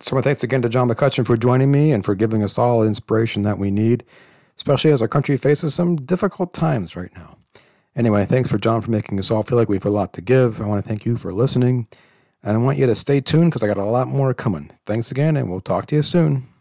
So, 0.00 0.16
my 0.16 0.22
thanks 0.22 0.42
again 0.42 0.62
to 0.62 0.68
John 0.68 0.88
McCutcheon 0.88 1.24
for 1.24 1.36
joining 1.36 1.70
me 1.70 1.92
and 1.92 2.04
for 2.04 2.14
giving 2.14 2.42
us 2.42 2.58
all 2.58 2.82
inspiration 2.82 3.42
that 3.42 3.58
we 3.58 3.70
need, 3.70 4.04
especially 4.56 4.90
as 4.90 5.00
our 5.00 5.06
country 5.06 5.36
faces 5.36 5.74
some 5.74 5.94
difficult 5.94 6.52
times 6.52 6.96
right 6.96 7.14
now. 7.14 7.38
Anyway, 7.94 8.24
thanks 8.24 8.50
for 8.50 8.58
John 8.58 8.80
for 8.80 8.90
making 8.90 9.18
us 9.18 9.30
all 9.30 9.42
feel 9.42 9.58
like 9.58 9.68
we 9.68 9.76
have 9.76 9.86
a 9.86 9.90
lot 9.90 10.12
to 10.14 10.20
give. 10.20 10.60
I 10.60 10.66
want 10.66 10.82
to 10.84 10.88
thank 10.88 11.04
you 11.04 11.16
for 11.16 11.32
listening, 11.32 11.86
and 12.42 12.54
I 12.56 12.58
want 12.58 12.78
you 12.78 12.86
to 12.86 12.94
stay 12.94 13.20
tuned 13.20 13.50
because 13.50 13.62
I 13.62 13.66
got 13.66 13.78
a 13.78 13.84
lot 13.84 14.08
more 14.08 14.34
coming. 14.34 14.70
Thanks 14.86 15.10
again, 15.10 15.36
and 15.36 15.50
we'll 15.50 15.60
talk 15.60 15.86
to 15.86 15.96
you 15.96 16.02
soon. 16.02 16.51